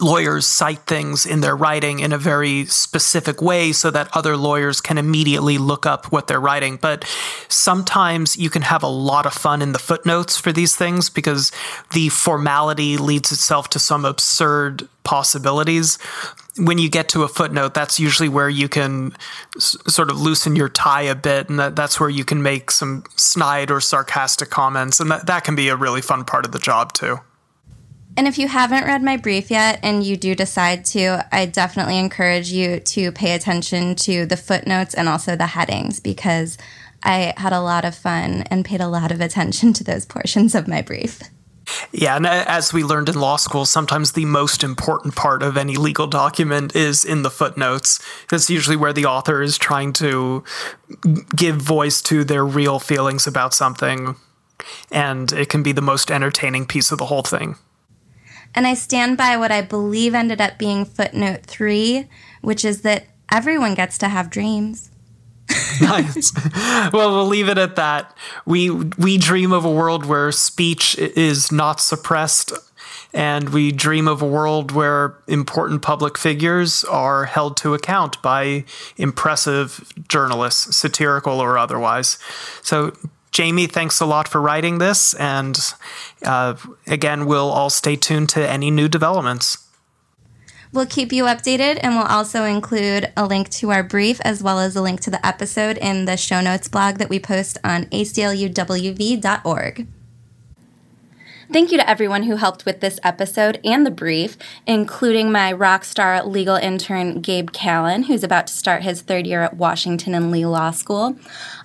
lawyers 0.01 0.47
cite 0.47 0.81
things 0.81 1.25
in 1.25 1.41
their 1.41 1.57
writing 1.57 2.01
in 2.01 2.13
a 2.13 2.19
very 2.19 2.65
specific 2.67 3.41
way 3.41 3.73
so 3.73 3.91
that 3.91 4.09
other 4.15 4.37
lawyers 4.37 4.81
can 4.81 4.99
immediately 4.99 5.59
look 5.59 5.87
up 5.87 6.11
what 6.13 6.27
they're 6.27 6.41
writing. 6.41 6.77
But 6.77 7.05
sometimes 7.49 8.37
you 8.37 8.51
can 8.51 8.63
have 8.63 8.83
a 8.83 8.89
lot 8.89 9.27
of 9.27 9.33
fun 9.33 9.63
in 9.63 9.73
the 9.73 9.79
footnotes 9.79 10.37
for 10.37 10.53
these 10.53 10.75
things 10.75 11.09
because 11.09 11.53
the 11.93 12.09
formality 12.09 12.97
leads 12.97 13.31
itself 13.31 13.71
to 13.71 13.79
some 13.79 14.05
absurd 14.05 14.89
possibilities. 15.05 15.99
When 16.59 16.79
you 16.79 16.91
get 16.91 17.09
to 17.11 17.23
a 17.23 17.29
footnote, 17.29 17.73
that's 17.75 18.01
usually 18.01 18.29
where 18.29 18.49
you 18.49 18.69
can 18.69 19.17
s- 19.57 19.77
sort 19.87 20.11
of 20.11 20.21
loosen 20.21 20.57
your 20.57 20.69
tie 20.69 21.03
a 21.03 21.15
bit, 21.15 21.49
and 21.49 21.61
that, 21.61 21.77
that's 21.77 22.01
where 22.01 22.11
you 22.11 22.25
can 22.25 22.43
make 22.43 22.71
some 22.71 23.05
snide 23.15 23.71
or 23.71 23.81
sarcastic 23.81 24.51
comments, 24.51 24.99
and 24.99 25.11
that, 25.11 25.27
that 25.27 25.45
can 25.45 25.55
be 25.55 25.69
a 25.69 25.77
really 25.77 26.03
fun 26.03 26.25
part 26.25 26.45
of 26.45 26.53
the 26.53 26.59
job, 26.59 26.93
too. 26.93 27.21
And 28.17 28.27
if 28.27 28.39
you 28.39 28.49
haven't 28.49 28.85
read 28.85 29.03
my 29.03 29.19
brief 29.19 29.51
yet 29.51 29.79
and 29.83 30.03
you 30.03 30.17
do 30.17 30.35
decide 30.35 30.87
to, 30.87 31.27
I 31.33 31.45
definitely 31.45 31.99
encourage 31.99 32.51
you 32.51 32.81
to 32.81 33.13
pay 33.13 33.35
attention 33.35 33.95
to 33.97 34.25
the 34.25 34.39
footnotes 34.39 34.95
and 34.95 35.07
also 35.09 35.37
the 35.37 35.47
headings 35.47 36.01
because 36.01 36.57
I 37.03 37.35
had 37.37 37.53
a 37.53 37.61
lot 37.61 37.85
of 37.85 37.95
fun 37.95 38.43
and 38.51 38.65
paid 38.65 38.81
a 38.81 38.89
lot 38.89 39.13
of 39.13 39.21
attention 39.21 39.75
to 39.75 39.85
those 39.85 40.07
portions 40.07 40.55
of 40.55 40.67
my 40.67 40.81
brief. 40.81 41.21
Yeah, 41.93 42.17
and 42.17 42.27
uh, 42.27 42.45
as 42.47 42.73
we 42.73 42.85
learned 42.85 43.09
in 43.09 43.17
law 43.17 43.37
school, 43.37 43.67
sometimes 43.67 44.13
the 44.13 44.25
most 44.25 44.63
important 44.63 45.17
part 45.17 45.43
of 45.43 45.57
any 45.57 45.77
legal 45.77 46.07
document 46.07 46.75
is 46.77 47.05
in 47.05 47.23
the 47.23 47.31
footnotes. 47.31 48.01
That's 48.31 48.49
usually 48.49 48.77
where 48.77 48.93
the 48.93 49.07
author 49.07 49.43
is 49.43 49.59
trying 49.59 49.93
to 49.95 50.45
give 51.35 51.57
voice 51.57 52.01
to 52.03 52.25
their 52.25 52.47
real 52.47 52.79
feelings 52.79 53.27
about 53.27 53.53
something, 53.53 54.15
and 54.93 55.33
it 55.33 55.49
can 55.49 55.65
be 55.65 55.73
the 55.73 55.83
most 55.83 56.11
entertaining 56.11 56.67
piece 56.67 56.93
of 56.93 56.99
the 56.99 57.07
whole 57.07 57.23
thing. 57.23 57.57
And 58.57 58.67
I 58.67 58.75
stand 58.75 59.17
by 59.19 59.37
what 59.37 59.53
I 59.53 59.61
believe 59.61 60.15
ended 60.15 60.41
up 60.41 60.59
being 60.59 60.85
footnote 60.85 61.43
three, 61.43 62.09
which 62.41 62.65
is 62.65 62.81
that 62.81 63.05
everyone 63.31 63.75
gets 63.75 63.99
to 63.99 64.09
have 64.09 64.31
dreams. 64.31 64.91
nice. 65.81 66.33
Well, 66.93 67.13
we'll 67.13 67.27
leave 67.27 67.49
it 67.49 67.59
at 67.59 67.77
that. 67.77 68.17
We 68.47 68.71
we 68.71 69.19
dream 69.19 69.53
of 69.53 69.65
a 69.65 69.71
world 69.71 70.07
where 70.07 70.33
speech 70.33 70.97
is 70.99 71.53
not 71.53 71.81
suppressed 71.81 72.53
and 73.13 73.49
we 73.51 73.73
dream 73.73 74.09
of 74.09 74.21
a 74.21 74.27
world 74.27 74.73
where 74.73 75.17
important 75.27 75.83
public 75.83 76.19
figures 76.19 76.85
are 76.85 77.25
held 77.25 77.57
to 77.59 77.75
account 77.75 78.21
by 78.21 78.65
impressive 78.97 79.91
journalists, 80.09 80.77
satirical 80.77 81.41
or 81.41 81.57
otherwise. 81.57 82.19
So, 82.63 82.93
Jamie, 83.37 83.67
thanks 83.67 84.01
a 84.01 84.07
lot 84.07 84.29
for 84.29 84.41
writing 84.41 84.79
this, 84.79 85.13
and 85.13 85.59
uh, 86.25 86.55
again, 86.87 87.27
we'll 87.27 87.51
all 87.51 87.69
stay 87.69 87.95
tuned 87.95 88.31
to 88.31 88.49
any 88.49 88.71
new 88.71 88.89
developments. 88.89 89.69
We'll 90.73 90.87
keep 90.87 91.13
you 91.13 91.25
updated 91.25 91.79
and 91.83 91.97
we'll 91.97 92.07
also 92.07 92.45
include 92.45 93.13
a 93.15 93.27
link 93.27 93.51
to 93.51 93.73
our 93.73 93.83
brief 93.83 94.23
as 94.23 94.43
well 94.43 94.59
as 94.59 94.75
a 94.75 94.81
link 94.81 95.03
to 95.03 95.11
the 95.11 95.25
episode 95.25 95.77
in 95.77 96.07
the 96.07 96.17
show 96.17 96.41
notes 96.41 96.69
blog 96.69 96.97
that 96.97 97.11
we 97.11 97.21
post 97.21 97.59
on 97.63 97.85
acluwv.org. 97.87 99.87
Thank 101.53 101.71
you 101.71 101.79
to 101.79 101.89
everyone 101.89 102.25
who 102.25 102.37
helped 102.37 102.67
with 102.67 102.81
this 102.81 102.99
episode 103.05 103.61
and 103.65 103.87
the 103.87 103.91
brief, 103.91 104.37
including 104.67 105.31
my 105.31 105.53
rock 105.53 105.85
star 105.85 106.25
legal 106.25 106.57
intern 106.57 107.21
Gabe 107.21 107.53
Callan, 107.53 108.05
who's 108.05 108.25
about 108.25 108.49
to 108.49 108.53
start 108.53 108.83
his 108.83 109.01
third 109.01 109.29
year 109.29 109.43
at 109.43 109.57
Washington 109.57 110.13
and 110.13 110.33
Lee 110.33 110.45
Law 110.45 110.73
School. 110.73 111.17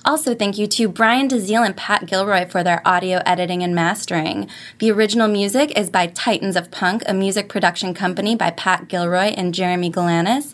Also, 0.06 0.36
thank 0.36 0.60
you 0.60 0.68
to 0.68 0.88
Brian 0.88 1.28
DeZiel 1.28 1.66
and 1.66 1.76
Pat 1.76 2.06
Gilroy 2.06 2.48
for 2.48 2.64
their 2.64 2.88
audio 2.88 3.24
editing 3.26 3.64
and 3.64 3.74
mastering. 3.74 4.48
The 4.78 4.92
original 4.92 5.28
music 5.28 5.76
is 5.76 5.90
by 5.90 6.08
Titans 6.08 6.56
of 6.56 6.70
Punk, 6.70 7.02
a 7.08 7.14
music 7.14 7.50
production 7.50 7.96
company 7.96 8.36
by 8.36 8.52
Pat 8.52 8.88
Gilroy 8.88 9.34
and 9.36 9.54
Jeremy 9.54 9.92
Galanis. 9.92 10.54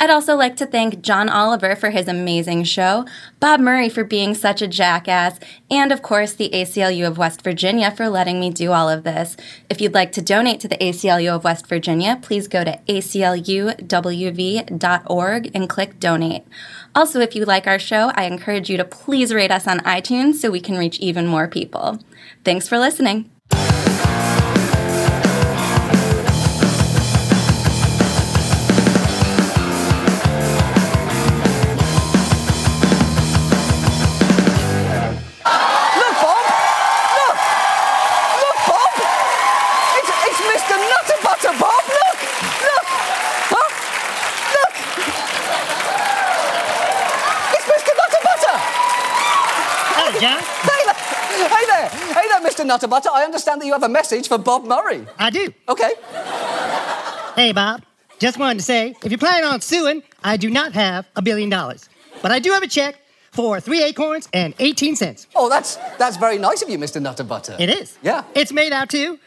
I'd 0.00 0.10
also 0.10 0.36
like 0.36 0.56
to 0.56 0.66
thank 0.66 1.00
John 1.00 1.28
Oliver 1.28 1.76
for 1.76 1.90
his 1.90 2.08
amazing 2.08 2.64
show, 2.64 3.06
Bob 3.40 3.60
Murray 3.60 3.88
for 3.88 4.04
being 4.04 4.34
such 4.34 4.60
a 4.60 4.68
jackass, 4.68 5.38
and 5.70 5.92
of 5.92 6.02
course 6.02 6.32
the 6.32 6.50
ACLU 6.50 7.06
of 7.06 7.16
West 7.16 7.42
Virginia 7.42 7.90
for 7.90 8.08
letting 8.08 8.40
me 8.40 8.50
do 8.50 8.72
all 8.72 8.88
of 8.88 9.04
this. 9.04 9.36
If 9.70 9.80
you'd 9.80 9.94
like 9.94 10.12
to 10.12 10.22
donate 10.22 10.60
to 10.60 10.68
the 10.68 10.76
ACLU 10.78 11.36
of 11.36 11.44
West 11.44 11.66
Virginia, 11.66 12.18
please 12.20 12.48
go 12.48 12.64
to 12.64 12.78
acluwv.org 12.88 13.50
and 15.54 15.68
click 15.68 16.00
donate. 16.00 16.44
Also, 16.94 17.20
if 17.20 17.34
you 17.34 17.44
like 17.44 17.66
our 17.66 17.78
show, 17.78 18.12
I 18.14 18.24
encourage 18.24 18.70
you 18.70 18.76
to 18.76 18.84
please 18.84 19.32
rate 19.34 19.50
us 19.50 19.66
on 19.66 19.80
iTunes 19.80 20.34
so 20.34 20.50
we 20.50 20.60
can 20.60 20.76
reach 20.76 20.98
even 21.00 21.26
more 21.26 21.48
people. 21.48 21.98
Thanks 22.44 22.68
for 22.68 22.78
listening. 22.78 23.33
Mr. 52.64 52.68
Nutter 52.68 52.88
Butter. 52.88 53.10
I 53.12 53.24
understand 53.24 53.60
that 53.60 53.66
you 53.66 53.72
have 53.72 53.82
a 53.82 53.88
message 53.88 54.26
for 54.28 54.38
Bob 54.38 54.64
Murray. 54.64 55.06
I 55.18 55.28
do. 55.30 55.52
Okay. 55.68 55.92
Hey, 57.36 57.52
Bob. 57.52 57.82
Just 58.18 58.38
wanted 58.38 58.58
to 58.58 58.64
say, 58.64 58.94
if 59.04 59.10
you're 59.12 59.18
planning 59.18 59.44
on 59.44 59.60
suing, 59.60 60.02
I 60.22 60.38
do 60.38 60.48
not 60.48 60.72
have 60.72 61.06
a 61.14 61.20
billion 61.20 61.50
dollars. 61.50 61.88
But 62.22 62.32
I 62.32 62.38
do 62.38 62.52
have 62.52 62.62
a 62.62 62.66
check 62.66 62.96
for 63.32 63.60
three 63.60 63.82
acorns 63.82 64.28
and 64.32 64.54
18 64.58 64.96
cents. 64.96 65.26
Oh, 65.34 65.50
that's 65.50 65.76
that's 65.98 66.16
very 66.16 66.38
nice 66.38 66.62
of 66.62 66.70
you, 66.70 66.78
Mr. 66.78 67.02
Nutter 67.02 67.24
Butter. 67.24 67.54
It 67.58 67.68
is. 67.68 67.98
Yeah. 68.02 68.24
It's 68.34 68.52
made 68.52 68.72
out 68.72 68.88
to. 68.90 69.18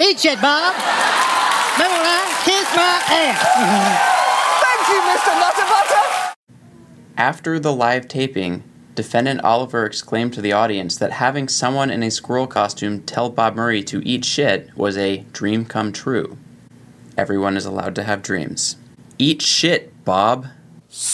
Eat 0.00 0.20
shit, 0.20 0.40
Bob. 0.40 0.74
Remember 1.74 2.00
I 2.00 2.42
kiss 2.44 2.68
my 2.74 2.96
ass? 3.12 3.40
Thank 4.64 4.88
you, 4.88 5.00
Mr. 5.10 5.32
Nutter 5.38 5.66
Butter. 5.68 6.34
After 7.18 7.58
the 7.58 7.72
live 7.74 8.08
taping, 8.08 8.62
defendant 8.94 9.42
Oliver 9.42 9.84
exclaimed 9.84 10.32
to 10.34 10.40
the 10.40 10.52
audience 10.52 10.96
that 10.96 11.12
having 11.12 11.48
someone 11.48 11.90
in 11.90 12.02
a 12.02 12.10
squirrel 12.10 12.46
costume 12.46 13.02
tell 13.02 13.30
Bob 13.30 13.54
Murray 13.54 13.82
to 13.84 14.06
eat 14.06 14.24
shit 14.24 14.70
was 14.76 14.96
a 14.96 15.24
dream 15.32 15.64
come 15.64 15.92
true. 15.92 16.36
Everyone 17.16 17.56
is 17.56 17.66
allowed 17.66 17.94
to 17.96 18.04
have 18.04 18.22
dreams. 18.22 18.76
Eat 19.18 19.42
shit, 19.42 20.04
Bob. 20.04 20.46